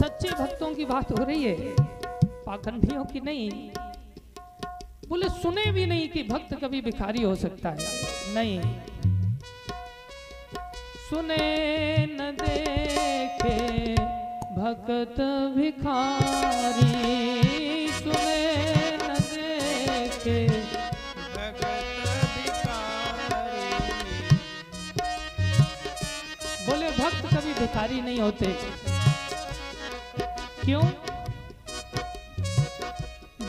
सच्चे 0.00 0.30
भक्तों 0.30 0.74
की 0.74 0.84
बात 0.84 1.18
हो 1.18 1.24
रही 1.24 1.44
है। 1.44 1.56
पाखंडियों 2.44 3.04
की 3.04 3.20
नहीं। 3.20 3.70
बोले, 5.12 5.28
सुने 5.28 5.72
भी 5.72 5.86
नहीं 5.86 6.08
कि 6.08 6.22
भक्त 6.22 6.54
कभी 6.54 6.80
भिखारी 6.80 7.22
हो 7.22 7.34
सकता 7.36 7.68
है। 7.68 7.76
नहीं। 8.34 8.60
सुने 11.10 12.06
न 12.06 12.36
देखे 12.40 13.92
भक्त 14.54 15.20
भिखारी। 15.56 16.92
सुने 17.92 18.96
न 18.96 19.18
देखे 19.20 20.48
भगत 21.34 21.98
भिखारी 22.36 23.70
बोले, 26.66 26.90
भक्त 26.90 27.34
कभी 27.36 27.54
भिखारी 27.54 28.00
नहीं 28.00 28.20
होते। 28.20 28.56
क्यों? 30.64 30.82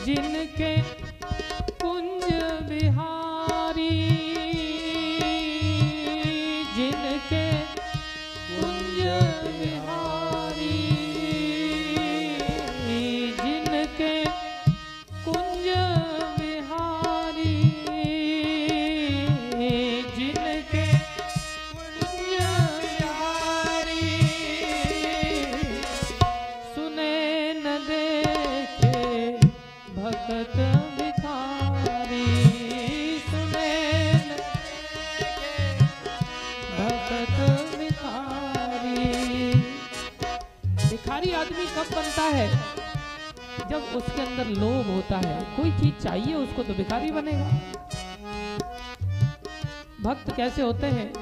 जिनके 0.04 1.03
कुंज 1.84 2.24
बिहारी 2.68 3.53
जब 43.70 43.82
उसके 43.96 44.22
अंदर 44.22 44.46
लोभ 44.46 44.86
होता 44.86 45.16
है, 45.16 45.56
कोई 45.56 45.70
चीज़ 45.70 46.02
चाहिए 46.02 46.34
उसको 46.34 46.62
तो 46.62 46.74
भिखारी 46.74 47.10
बनेगा। 47.10 47.50
भक्त 50.02 50.36
कैसे 50.36 50.62
होते 50.62 50.86
हैं? 50.86 51.12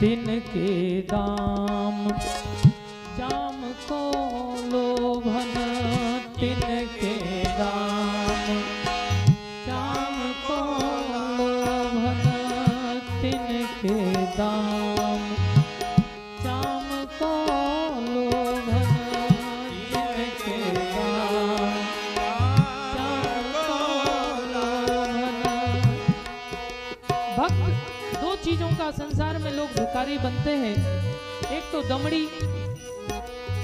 दिन 0.00 0.40
के 0.40 1.00
दाम, 1.02 2.08
जाम 3.18 3.62
को 3.92 4.00
लोभन 4.68 5.54
तिनके 6.40 6.87
लोग 30.18 30.32
बनते 30.32 30.50
हैं। 30.50 30.74
एक 31.52 31.62
तो 31.72 31.82
दमड़ी, 31.82 32.28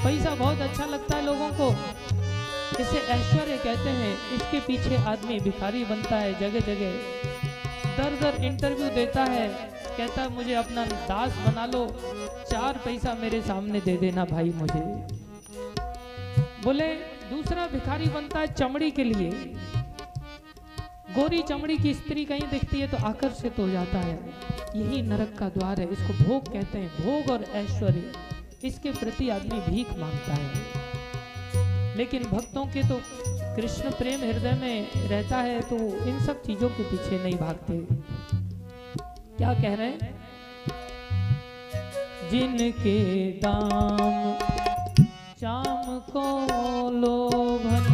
पैसा 0.05 0.35
बहुत 0.35 0.61
अच्छा 0.61 0.85
लगता 0.85 1.17
है 1.17 1.25
लोगों 1.25 1.49
को। 1.51 1.71
इसे 2.81 2.99
ऐश्वर्य 2.99 3.57
कहते 3.57 3.91
हैं। 3.91 4.33
इसके 4.33 4.61
पीछे 4.61 4.97
आदमी 4.97 5.41
भिखारी 5.41 5.85
बनता 5.85 6.17
है 6.17 6.35
जगह 6.35 6.61
जगह 6.61 6.91
दर 7.97 8.17
दर 8.21 8.45
इंटरव्यू 8.45 8.91
देता 8.91 9.25
है। 9.25 9.49
कहता 9.99 10.23
है, 10.23 10.29
मुझे 10.29 10.55
अपना 10.55 10.87
दास 10.87 11.37
बना 11.49 11.67
लो। 11.67 11.87
चार 12.51 12.81
पैसा 12.85 13.15
मेरे 13.15 13.43
सामने 13.43 13.81
दे 13.81 13.97
देना 13.97 14.25
भाई 14.25 14.53
मुझे। 14.55 14.81
बोले, 16.65 16.89
दूसरा 17.31 17.67
भिखारी 17.67 18.07
बनता 18.07 18.39
है 18.39 18.47
चमड़ी 18.47 18.91
के 18.91 19.05
लिए। 19.05 19.54
गोरी 21.15 21.43
चमड़ी 21.43 21.77
की 21.79 21.95
स्त्री 21.95 22.25
कहीं 22.25 22.49
दिखती 22.51 22.81
है 22.81 22.87
तो 22.89 22.97
आकर्षित 22.97 23.59
हो 23.59 23.69
जाता 23.69 23.99
है। 23.99 24.15
यही 24.77 25.03
नरक 25.03 25.35
का 25.39 25.49
द्वार 25.49 25.81
है, 25.81 25.87
इसको 25.93 26.25
भोग 26.25 26.53
कहते 26.53 26.79
हैं, 26.79 26.89
भोग 26.97 27.31
और 27.33 27.45
ऐश्वर्य। 27.55 28.13
इसके 28.65 28.91
प्रति 28.91 29.29
आदमी 29.29 29.61
भीख 29.61 29.99
माँगता 29.99 30.35
है। 30.35 31.97
लेकिन 31.97 32.23
भक्तों 32.23 32.65
के 32.67 32.83
तो 32.83 33.01
कृष्ण 33.57 33.91
प्रेम 33.91 34.21
हृदय 34.21 34.53
में 34.53 35.09
रहता 35.09 35.37
है 35.37 35.61
तो 35.61 35.77
इन 36.07 36.21
सब 36.21 36.43
चीज़ों 36.43 36.69
के 36.69 36.83
पीछे 36.83 37.23
नहीं 37.23 37.37
भागते। 37.37 37.79
क्या 39.37 39.55
कह 39.55 39.75
रहे 39.75 39.87
हैं? 39.87 40.15
जिनके 42.31 43.31
दाम, 43.41 44.33
चाम 45.41 45.99
को 46.11 46.27
लोभन 46.91 47.94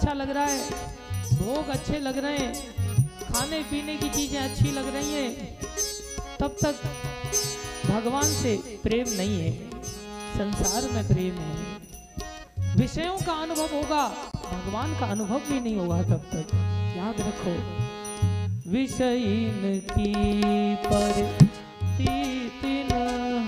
अच्छा 0.00 0.12
लग 0.12 0.30
रहा 0.30 0.44
है। 0.44 0.70
भोग 1.32 1.68
अच्छे 1.68 1.98
लग 1.98 2.18
रहे 2.18 2.36
हैं। 2.36 2.52
खाने 3.24 3.58
पीने 3.62 3.96
की 3.96 4.08
चीज़ें 4.10 4.38
अच्छी 4.40 4.70
लग 4.70 4.94
रही 4.94 5.12
हैं। 5.14 5.58
तब 6.40 6.56
तक 6.62 6.76
भगवान 7.86 8.24
से 8.24 8.56
प्रेम 8.82 9.04
नहीं 9.08 9.40
है। 9.40 9.50
संसार 10.34 10.88
में 10.90 11.06
प्रेम 11.08 11.34
है। 11.34 12.76
विषयों 12.76 13.18
का 13.18 13.32
अनुभव 13.32 13.74
होगा। 13.74 14.06
भगवान 14.46 14.98
का 15.00 15.06
अनुभव 15.06 15.42
भी 15.48 15.60
नहीं 15.60 15.76
होगा 15.76 16.02
तब 16.02 16.24
तक। 16.32 16.54
याद 16.96 17.20
रखो। 17.20 17.54
विषयीन 18.70 19.78
की 19.90 20.14
पर 20.86 21.38
तीन 21.98 22.92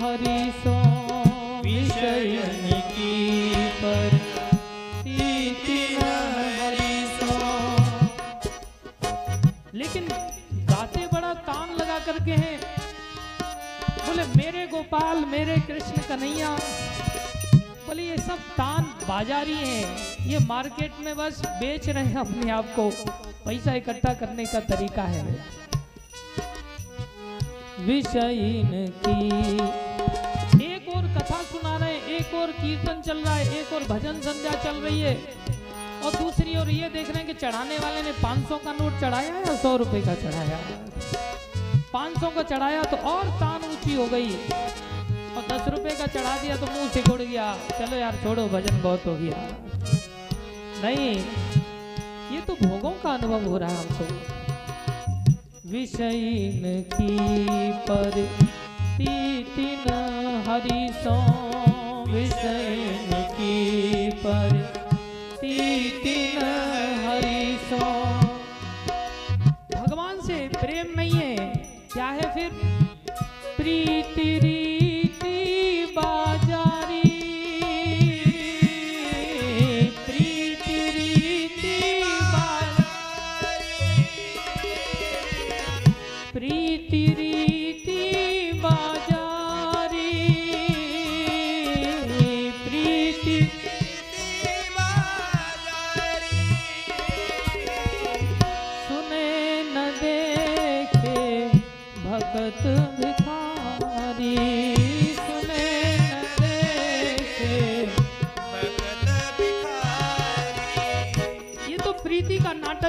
हरि 0.03 0.53
सो। 0.59 0.77
विषयन 1.63 2.62
करके 12.05 12.31
हैं। 12.31 12.59
बोले, 14.07 14.23
मेरे 14.23 14.67
गोपाल, 14.67 15.17
मेरे 15.25 15.57
कृष्ण 15.57 16.01
कन्हैया, 16.09 16.49
बोले, 17.87 18.03
ये 18.03 18.17
सब 18.17 18.37
तान 18.37 18.83
बाजारी 19.07 19.53
हैं। 19.53 19.97
ये 20.27 20.39
मार्केट 20.39 20.91
में 20.99 21.15
बस 21.17 21.41
बेच 21.45 21.89
रहे 21.89 22.03
हैं 22.03 22.15
अपने 22.15 22.51
आप 22.51 22.65
को। 22.65 22.89
पैसा 23.45 23.73
इकट्ठा 23.73 24.13
करने 24.13 24.45
का 24.45 24.59
तरीका 24.59 25.03
है। 25.03 25.23
विषयीन 27.79 28.93
की। 29.07 29.27
एक 30.65 30.89
और 30.89 31.03
कथा 31.03 31.43
सुना 31.43 31.77
रहे 31.77 31.95
एक 32.17 32.33
और 32.33 32.51
कीर्तन 32.51 33.01
चल 33.01 33.17
रहा 33.17 33.35
है। 33.35 33.59
एक 33.59 33.73
और 33.73 33.83
भजन 33.83 34.13
संध्या 34.13 34.63
चल 34.63 34.75
रही 34.75 35.01
है। 35.01 35.15
और 36.03 36.15
दूसरी 36.15 36.57
ओर 36.57 36.69
ये 36.69 36.89
देख 36.89 37.09
रहे 37.09 37.17
हैं 37.17 37.27
कि 37.27 37.33
चढ़ाने 37.33 37.77
वाले 37.77 38.01
ने 38.01 38.11
500 38.11 38.57
का 38.57 38.73
नोट 38.73 39.01
चढ़ाया 39.01 39.39
या 39.39 39.55
सौ 39.55 39.75
रुपए 39.75 40.01
का 40.01 40.15
चढ़ाया? 40.15 40.59
500 41.93 42.29
का 42.35 42.43
चढ़ाया 42.43 42.83
तो 42.83 42.97
और 42.97 43.23
तान 43.23 43.63
ऊँची 43.71 43.93
हो 43.93 44.07
गई। 44.07 44.35
और 45.35 45.45
दस 45.49 45.67
रुपए 45.67 45.89
का 45.89 46.07
चढ़ा 46.07 46.37
दिया 46.37 46.57
तो 46.57 46.65
मुँह 46.65 46.89
सिकुड़ 46.89 47.21
गया। 47.21 47.57
चलो 47.79 47.97
यार, 47.97 48.15
छोड़ो, 48.15 48.47
भजन 48.47 48.81
बहुत 48.81 49.05
हो 49.05 49.15
गया। 49.15 49.37
नहीं, 50.83 51.15
ये 52.35 52.41
तो 52.41 52.53
भोगों 52.53 52.91
का 52.91 53.13
अनुभव 53.13 53.45
हो 53.45 53.57
रहा 53.57 53.69
है 53.69 53.77
हमको। 53.77 54.05
विषयीन 55.69 56.81
की 56.81 57.17
पर 57.71 58.29
तीन 58.97 60.43
हरि 60.47 60.93
सो। 60.93 61.43
की 63.37 64.11
पर 64.11 64.73
तीन 65.41 66.41
हरि 67.07 67.59
सो। 67.69 68.02
प्रीति 73.63 74.52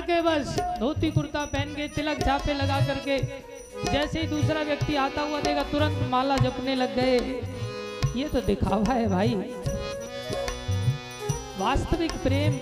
का 0.05 0.21
बस 0.23 0.57
धोती 0.79 1.11
कुर्ता 1.11 1.45
पहन 1.45 1.75
के 1.75 1.89
तिलक 1.89 2.23
छापे 2.23 2.55
लगा 2.55 2.81
करके 2.81 3.19
जैसे 3.93 4.21
ही 4.21 4.27
दूसरा 4.27 4.63
व्यक्ति 4.63 4.97
आता 4.97 5.23
हुआ 5.23 5.41
देगा, 5.41 5.63
तुरंत 5.63 6.09
माला 6.11 6.37
जपने 6.37 6.75
लग 6.75 6.95
गए। 6.97 7.19
ये 8.17 8.29
तो 8.29 8.41
दिखावा 8.41 8.93
है 8.93 9.09
भाई। 9.09 9.35
वास्तविक 11.59 12.13
प्रेम 12.13 12.53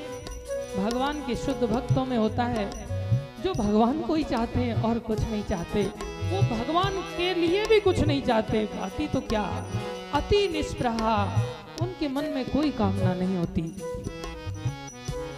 भगवान 0.84 1.20
के 1.20 1.36
शुद्ध 1.36 1.62
भक्तों 1.62 2.04
में 2.04 2.16
होता 2.16 2.44
है। 2.44 2.70
जो 3.42 3.52
भगवान 3.52 4.00
को 4.00 4.14
ही 4.14 4.24
चाहते 4.24 4.60
हैं 4.60 4.82
और 4.82 4.98
कुछ 4.98 5.20
नहीं 5.20 5.42
चाहते। 5.44 5.82
वो 6.32 6.42
भगवान 6.56 7.00
के 7.16 7.34
लिए 7.34 7.64
भी 7.66 7.80
कुछ 7.80 8.00
नहीं 8.00 8.22
चाहते। 8.22 8.64
बाकी 8.64 9.08
तो 9.08 9.20
क्या? 9.20 9.42
अति 10.14 10.48
निष्प्रहा। 10.48 11.16
उनके 11.82 12.08
मन 12.08 12.24
में 12.24 12.44
कोई 12.44 12.70
कामना 12.70 13.14
नहीं 13.14 13.36
होती। 13.36 13.62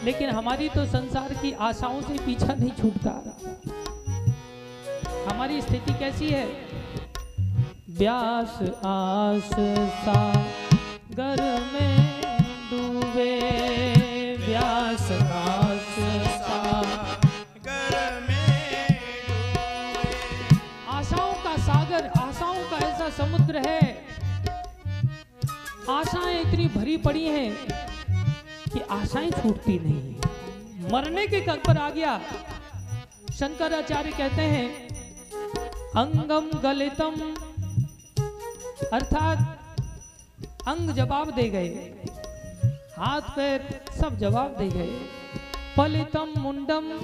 लेकिन 0.05 0.31
हमारी 0.31 0.69
तो 0.69 0.85
संसार 0.87 1.35
की 1.35 1.53
आशाओं 1.53 2.01
से 2.03 2.19
पीछा 2.27 2.55
नहीं 2.55 2.71
छूटता। 2.71 3.13
हमारी 5.29 5.61
स्थिति 5.63 5.93
कैसी 5.93 6.29
है? 6.29 6.47
व्यास 7.91 8.59
आस 8.85 9.51
सा 10.05 10.45
घर 11.11 11.43
में 11.73 12.21
डूबे। 12.71 13.39
व्यास 14.47 15.11
आस 15.23 15.97
सा 16.41 16.61
आशाओं 20.89 21.35
का 21.35 21.57
सागर, 21.57 22.11
आशाओं 22.19 22.63
का 22.71 22.77
ऐसा 22.77 23.09
समुद्र 23.11 23.63
है। 23.67 24.07
आशाएँ 25.91 26.41
इतनी 26.41 26.67
भरी 26.67 26.97
पड़ी 26.97 27.25
हैं। 27.25 27.84
कि 28.75 28.81
आशाएँ 28.81 29.31
छूटती 29.31 29.79
नहीं। 29.79 30.15
मरने 30.93 31.27
के 31.27 31.41
कग 31.41 31.61
पर 31.67 31.77
आ 31.77 31.91
गया। 31.91 32.21
शंकराचार्य 33.33 34.11
कहते 34.11 34.43
हैं, 34.43 34.89
अंगम 35.97 36.59
गलितम। 36.59 37.35
अर्थात, 38.93 39.59
अंग 40.69 40.91
जवाब 40.91 41.31
दे 41.31 41.51
गए। 41.51 41.95
हाथ 42.99 43.21
पैर 43.21 43.85
सब 44.01 44.19
जवाब 44.19 44.57
दे 44.59 44.69
गए। 44.69 45.01
पलितम 45.77 46.35
मुंडम। 46.39 47.01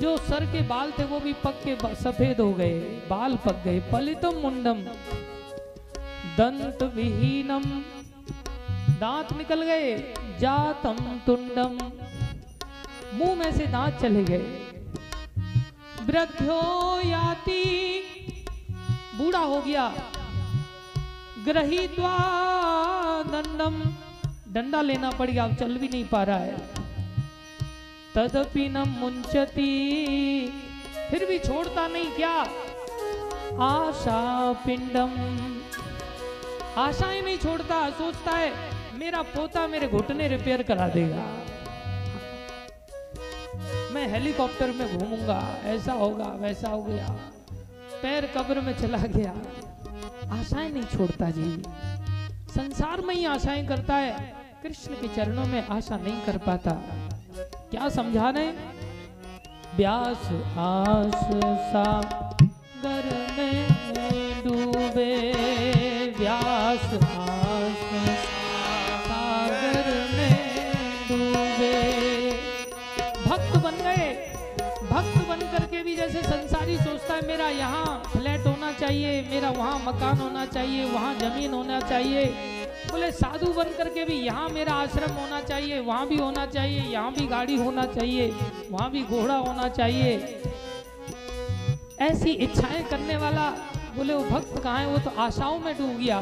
जो 0.00 0.16
सर 0.16 0.46
के 0.46 0.62
बाल 0.62 0.92
थे 0.98 1.04
वो 1.04 1.20
भी 1.20 1.32
पक 1.32 1.60
के 1.68 1.94
सफ़ेद 1.94 2.40
हो 2.40 2.52
गए। 2.52 2.80
बाल 2.80 3.36
पक 3.36 3.62
गए। 3.64 3.80
पलितम 3.80 4.32
मुंडम। 4.34 4.82
दंत 6.36 6.82
विहीनम। 6.82 7.95
दांत 8.90 9.32
निकल 9.32 9.62
गए 9.62 10.14
जातम 10.40 11.20
तुंडम। 11.26 11.78
मुँह 13.14 13.34
में 13.34 13.52
से 13.52 13.66
दांत 13.66 13.98
चले 14.02 14.24
गए। 14.24 14.62
वृद्धो 16.02 17.00
याति, 17.00 17.64
बूढ़ा 19.14 19.38
हो 19.38 19.60
गया। 19.60 19.88
ग्रहीत्वा 21.44 22.18
दंडम 23.22 23.82
डंडा 24.52 24.82
लेना 24.82 25.10
पड़ 25.10 25.30
गया, 25.30 25.44
अब 25.44 25.54
चल 25.54 25.78
भी 25.78 25.88
नहीं 25.88 26.04
पा 26.04 26.22
रहा 26.22 26.38
है। 26.38 26.56
तदपि 28.14 28.68
न 28.68 28.78
मुंचती, 28.78 29.72
फिर 31.10 31.24
भी 31.24 31.38
छोड़ता 31.38 31.88
नहीं 31.88 32.10
क्या? 32.10 32.34
आशा 33.62 34.52
पिंडम। 34.52 35.12
आशाएँ 36.78 37.22
नहीं 37.22 37.38
छोड़ता, 37.38 37.90
सोचता 37.90 38.32
है 38.32 38.75
मेरा 38.96 39.22
पोता 39.22 39.66
मेरे 39.66 39.88
घुटने 39.88 40.28
रिपेयर 40.28 40.62
करा 40.62 40.88
देगा। 40.88 41.24
मैं 43.92 44.08
हेलीकॉप्टर 44.08 44.70
में 44.70 44.98
घूमूँगा, 44.98 45.58
ऐसा 45.64 45.92
होगा, 45.92 46.24
वैसा 46.24 46.68
हो 46.68 46.82
गया। 46.82 47.08
पैर 48.02 48.26
कब्र 48.26 48.60
में 48.60 48.72
चला 48.78 48.98
गया। 48.98 49.30
आशाएँ 50.40 50.70
नहीं 50.70 50.84
छोड़ता 50.84 51.30
जी। 51.30 51.62
संसार 52.52 53.00
में 53.00 53.14
ही 53.14 53.24
आशाएँ 53.24 53.66
करता 53.66 53.94
है। 53.94 54.34
कृष्ण 54.62 54.94
के 54.94 55.08
चरणों 55.08 55.46
में 55.46 55.66
आशा 55.66 55.96
नहीं 55.96 56.20
कर 56.20 56.38
पाता। 56.38 56.70
क्या 57.70 57.88
समझा 57.88 58.30
रहे 58.30 58.50
व्यास 59.76 60.18
आस 60.58 61.24
सागर 61.72 63.04
में 63.38 63.68
डूबे 64.44 65.35
है, 77.16 77.26
मेरा 77.26 77.48
यहाँ 77.48 78.02
फ्लैट 78.06 78.46
होना 78.46 78.72
चाहिए, 78.72 79.20
मेरा 79.30 79.50
वहाँ 79.50 79.78
मकान 79.78 80.18
होना 80.18 80.44
चाहिए, 80.46 80.84
वहाँ 80.84 81.14
ज़मीन 81.14 81.52
होना 81.54 81.80
चाहिए। 81.80 82.24
बोले, 82.90 83.10
साधु 83.12 83.52
बन 83.52 83.72
करके 83.78 84.04
भी 84.04 84.14
यहाँ 84.14 84.48
मेरा 84.48 84.72
आश्रम 84.72 85.12
होना 85.12 85.40
चाहिए, 85.40 85.78
वहाँ 85.80 86.06
भी 86.08 86.16
होना 86.16 86.46
चाहिए, 86.46 86.80
यहाँ 86.82 87.12
भी 87.12 87.26
गाड़ी 87.26 87.56
होना 87.56 87.84
चाहिए, 87.86 88.28
वहाँ 88.70 88.90
भी 88.90 89.02
घोड़ा 89.02 89.36
होना 89.36 89.68
चाहिए। 89.68 90.42
ऐसी 92.00 92.30
इच्छाएँ 92.30 92.82
करने 92.84 93.16
वाला, 93.16 93.50
बोले, 93.96 94.14
वो 94.14 94.24
भक्त 94.24 94.62
कहाँ 94.62 94.78
है? 94.78 94.86
वो 94.86 94.98
तो 94.98 95.10
आशाओं 95.18 95.58
में 95.58 95.74
डूब 95.78 95.96
गया। 95.98 96.20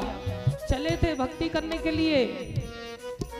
चले 0.70 0.96
थे 0.96 1.14
भक्ति 1.14 1.48
करने 1.48 1.78
के 1.78 1.90
लिए, 1.90 2.24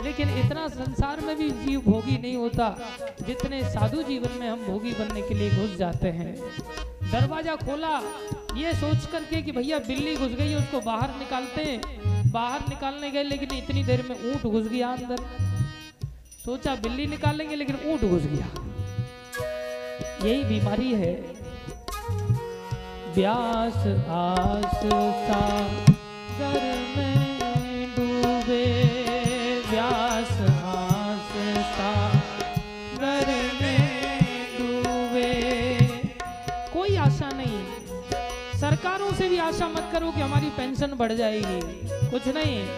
लेकिन 0.04 0.28
इतना 0.38 0.66
संसार 0.68 1.20
में 1.20 1.36
भी 1.36 1.50
जीव 1.50 1.80
भोगी 1.80 2.16
नहीं 2.18 2.36
होता, 2.36 2.76
जितने 3.26 3.62
साधु 3.64 4.02
जीवन 4.02 4.38
में 4.40 4.48
हम 4.48 4.64
भोगी 4.66 4.90
बनने 4.90 5.22
के 5.22 5.34
लिए 5.34 5.50
घुस 5.50 5.76
जाते 5.76 6.08
हैं। 6.08 6.34
दरवाज़ा 7.14 7.54
खोला। 7.56 7.94
ये 8.56 8.72
सोच 8.74 9.04
करके 9.12 9.40
कि 9.42 9.52
भैया 9.52 9.78
बिल्ली 9.78 10.14
घुस 10.16 10.30
गई 10.30 10.48
है, 10.48 10.56
उसको 10.56 10.80
बाहर 10.80 11.10
निकालते 11.18 11.62
हैं। 11.62 12.30
बाहर 12.32 12.60
निकालने 12.68 13.10
गए 13.10 13.22
लेकिन 13.22 13.52
इतनी 13.56 13.84
देर 13.84 14.02
में 14.08 14.16
ऊँट 14.30 14.46
घुस 14.46 14.66
गया 14.68 14.88
अंदर। 14.88 15.18
सोचा 16.44 16.74
बिल्ली 16.76 17.06
निकालेंगे 17.06 17.56
लेकिन 17.56 17.76
ऊँट 17.86 18.04
घुस 18.04 18.22
गया। 18.24 18.48
यही 20.24 20.42
बीमारी 20.44 20.92
है। 20.94 21.14
व्यास 23.14 23.76
आस 24.16 24.80
सा 25.28 25.42
सरकारों 39.04 39.18
से 39.18 39.28
भी 39.28 39.38
आशा 39.38 39.66
मत 39.68 39.88
करो 39.92 40.10
कि 40.12 40.20
हमारी 40.20 40.46
पेंशन 40.46 40.92
बढ़ 40.96 41.12
जाएगी। 41.12 41.60
कुछ 42.10 42.22
नहीं। 42.26 42.68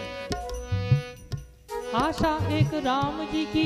आशा 1.95 2.31
एक 2.57 2.73
राम 2.73 3.25
जी 3.25 3.45
की, 3.45 3.65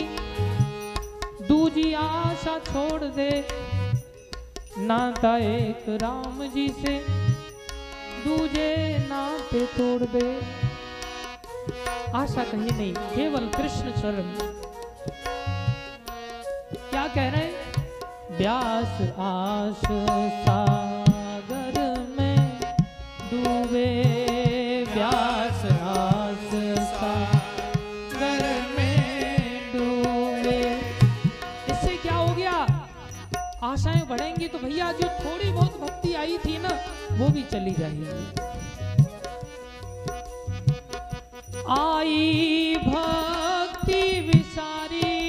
दूजी 1.48 1.94
आशा 1.94 2.58
छोड़ 2.60 3.02
दे। 3.04 3.30
नाता 4.78 5.38
एक 5.38 5.84
राम 5.90 6.44
जी 6.44 6.68
से, 6.70 6.98
दूजे 8.26 8.98
नाते 9.10 9.66
तोड़ 9.66 10.04
दे। 10.04 10.28
आशा 12.16 12.44
कहीं 12.44 12.72
नहीं, 12.78 12.94
केवल 12.94 13.48
कृष्ण 13.58 13.92
चरण। 13.92 14.34
क्या 16.92 17.08
कह 17.08 17.30
रहे 17.30 17.42
हैं? 17.42 17.54
व्यास 18.38 19.02
आस 19.20 19.92
सागर 20.46 21.01
आशाएँ 33.64 34.06
बढ़ेंगी 34.08 34.48
तो 34.48 34.58
भैया 34.60 34.92
जो 34.92 35.08
थोड़ी 35.20 35.52
बहुत 35.52 35.80
भक्ति 35.82 36.14
आई 36.14 36.38
थी 36.38 36.58
ना, 36.58 36.70
वो 37.18 37.28
भी 37.34 37.44
चली 37.52 37.74
जाएगी। 37.80 38.06
आई 41.78 42.76
भक्ति 42.88 44.02
विसारी 44.28 45.21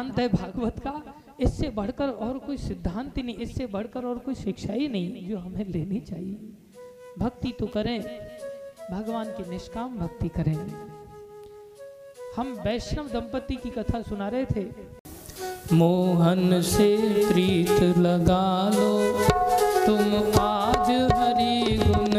सिद्धांत 0.00 0.18
है 0.18 0.28
भागवत 0.30 0.78
का, 0.78 0.92
इससे 1.40 1.68
बढ़कर 1.68 2.08
और 2.08 2.38
कोई 2.38 2.56
सिद्धांत 2.58 3.16
ही 3.16 3.22
नहीं, 3.22 3.36
इससे 3.36 3.66
बढ़कर 3.66 4.04
और 4.04 4.18
कोई 4.18 4.34
शिक्षा 4.34 4.72
ही 4.72 4.86
नहीं 4.88 5.28
जो 5.28 5.38
हमें 5.38 5.64
लेनी 5.66 6.00
चाहिए। 6.00 6.38
भक्ति 7.18 7.52
तो 7.58 7.66
करें, 7.66 8.00
भगवान 8.90 9.26
की 9.30 9.50
निष्काम 9.50 9.98
भक्ति 9.98 10.28
करें। 10.28 10.54
हम 12.36 12.52
वैष्णव 12.64 13.08
दंपति 13.10 13.56
की 13.56 13.70
कथा 13.70 14.00
सुना 14.02 14.28
रहे 14.28 14.44
थे। 14.46 14.64
मोहन 15.72 16.60
से 16.62 16.96
प्रीत 17.28 17.98
लगा 17.98 18.70
लो, 18.70 18.90
तुम 19.86 20.40
आज 20.40 20.90
हरी 21.12 21.76
गुम 21.78 22.09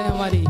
है 0.00 0.10
हमारी 0.10 0.44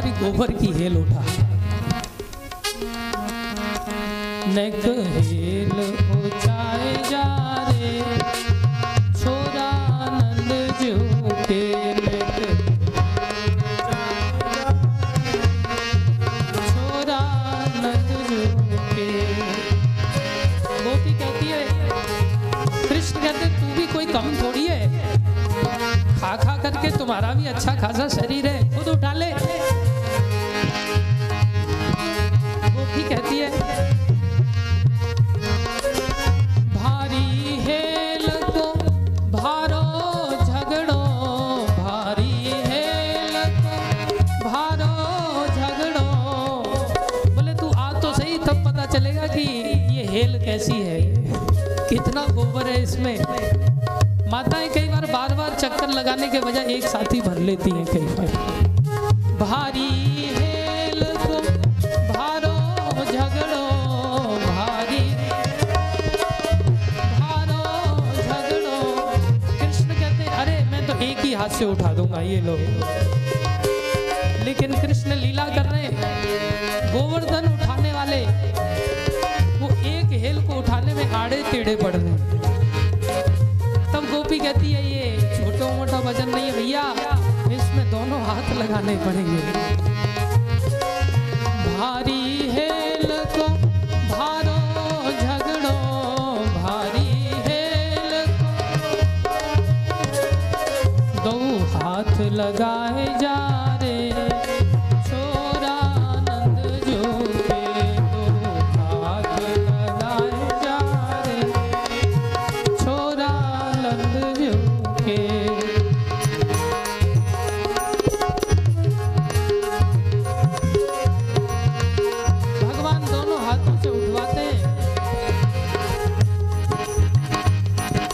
हमारी 0.00 0.12
गोबर 0.18 0.50
की 0.52 0.66
हेल 0.72 0.96
उठा। 0.96 1.22
हेल 5.20 5.72
है 23.20 23.48
तू 23.56 23.66
भी 23.76 23.86
कोई 23.86 24.06
कम 24.06 24.26
थोड़ी 24.36 24.64
है। 24.66 24.80
खा 26.20 26.36
खा 26.36 26.56
करके 26.62 26.90
तुम्हारा 26.98 27.32
भी 27.34 27.46
अच्छा 27.46 27.74
खासा 27.80 28.08
शरीर 28.10 28.46
है। 28.46 28.49
साथी 56.80 57.20
भर 57.20 57.38
लेती 57.38 57.70
हैं 57.70 57.84
फिर। 57.84 57.99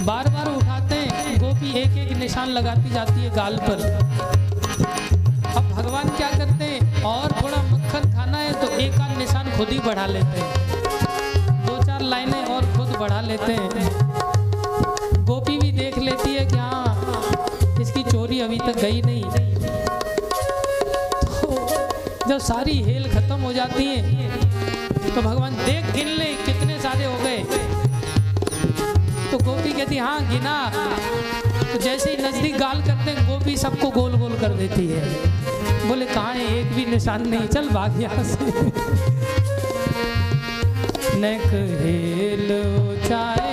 बार 0.06 0.28
बार 0.30 0.48
उठाते 0.48 0.94
हैं। 0.94 1.38
गोपी 1.40 1.70
एक 1.78 1.96
एक 1.98 2.16
निशान 2.16 2.48
लगाती 2.50 2.90
जाती 2.90 3.20
है 3.20 3.30
गाल 3.36 3.56
पर। 3.58 3.80
अब 5.50 5.70
भगवान 5.70 6.08
क्या 6.16 6.28
करते 6.30 6.64
हैं? 6.64 7.02
और 7.04 7.32
थोड़ा 7.32 7.62
मक्खन 7.62 8.12
खाना 8.12 8.38
है 8.38 8.52
तो 8.60 8.68
एक 8.78 9.00
आध 9.00 9.16
निशान 9.18 9.50
खुद 9.56 9.68
ही 9.68 9.78
बढ़ा 9.86 10.06
लेते 10.06 10.40
हैं। 10.40 11.66
दो 11.66 11.82
चार 11.84 12.02
लाइनें 12.04 12.44
और 12.46 12.66
खुद 12.76 12.96
बढ़ा 13.00 13.20
लेते 13.20 13.52
हैं। 13.52 15.24
गोपी 15.24 15.58
भी 15.58 15.72
देख 15.72 15.98
लेती 15.98 16.34
है 16.34 16.46
कि 16.46 16.56
हाँ 16.56 17.78
इसकी 17.80 18.02
चोरी 18.04 18.40
अभी 18.40 18.58
तक 18.58 18.80
गई 18.80 19.02
नहीं। 19.02 19.24
तो 21.32 22.28
जब 22.28 22.38
सारी 22.44 22.82
हेल 22.82 23.12
खत्म 23.12 23.40
हो 23.40 23.52
जाती 23.52 23.84
है 23.86 23.98
तो 25.14 25.22
भगवान 25.22 25.56
देख 25.56 25.94
गिन 25.94 26.08
ले 26.18 26.32
कितने 26.46 26.80
सारे 26.80 27.04
हो 27.04 27.18
गए। 27.24 27.74
तो 29.30 29.38
गोपी 29.38 29.72
कहती 29.72 29.96
हाँ 29.96 30.28
गिना। 30.28 30.72
तो 31.72 31.78
जैसे 31.78 32.10
ही 32.10 32.16
नज़दीक 32.16 32.58
गाल 32.58 32.80
करते 32.80 33.10
हैं, 33.10 33.28
गोपी 33.28 33.56
सबको 33.56 33.90
गोल 33.90 34.18
गोल 34.18 34.40
कर 34.40 34.48
देती 34.48 34.86
है। 34.86 35.02
बोले 35.88 36.06
कहा 36.06 36.32
एक 36.32 36.74
भी 36.74 36.86
निशान 36.86 37.28
नहीं, 37.28 37.48
चल 37.48 37.68
भाग 37.68 38.02
यहाँ 38.02 38.24
से। 38.24 38.36
नेक 41.20 41.42
हेलो 41.82 42.96
चाय 43.08 43.45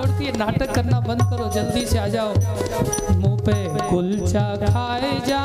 छोड़ 0.00 0.10
के 0.18 0.30
नाटक 0.38 0.74
करना 0.74 1.00
बंद 1.00 1.22
करो, 1.30 1.50
जल्दी 1.54 1.84
से 1.86 1.98
आ 1.98 2.06
जाओ। 2.08 2.28
मुँह 3.20 3.36
पे 3.46 3.54
कुलचा 3.90 4.44
खाए 4.56 5.12
जा 5.28 5.42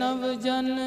वैष्णव 0.00 0.34
जन 0.42 0.79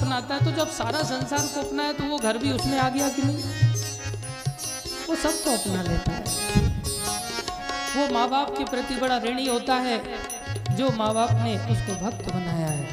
अपनाता 0.00 0.34
है 0.34 0.44
तो 0.44 0.50
जब 0.50 0.68
सारा 0.68 1.02
संसार 1.02 1.46
को 1.46 1.60
अपना 1.60 1.82
है 1.82 1.92
तो 1.92 2.04
वो 2.04 2.18
घर 2.18 2.38
भी 2.38 2.52
उसमें 2.52 2.78
आ 2.78 2.88
गया 2.88 3.08
कि 3.08 3.22
नहीं? 3.22 3.36
वो 5.08 5.16
सबको 5.16 5.50
अपना 5.50 5.82
लेता 5.82 6.12
है। 6.12 6.24
वो 7.96 8.14
माँ 8.14 8.28
बाप 8.28 8.58
के 8.58 8.64
प्रति 8.64 8.96
बड़ा 8.96 9.18
ऋणी 9.18 9.46
होता 9.46 9.74
है, 9.74 9.98
जो 10.76 10.90
माँ 10.90 11.14
बाप 11.14 11.30
ने 11.30 11.56
उसको 11.58 11.94
भक्त 12.04 12.24
बनाया 12.32 12.68
है। 12.68 12.88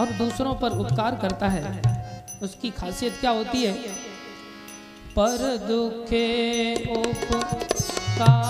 और 0.00 0.06
दूसरों 0.06 0.54
पर 0.54 0.70
उपकार 0.70 1.18
करता 1.22 1.48
है। 1.48 1.82
उसकी 2.42 2.70
खासियत 2.70 3.16
क्या 3.20 3.30
होती 3.30 3.64
है? 3.64 3.72
पर 5.18 5.56
दुखे 5.56 6.74
उपकार 6.96 8.49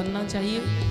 बनना 0.00 0.24
चाहिए। 0.24 0.89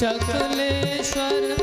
सकलेश्वर 0.00 1.55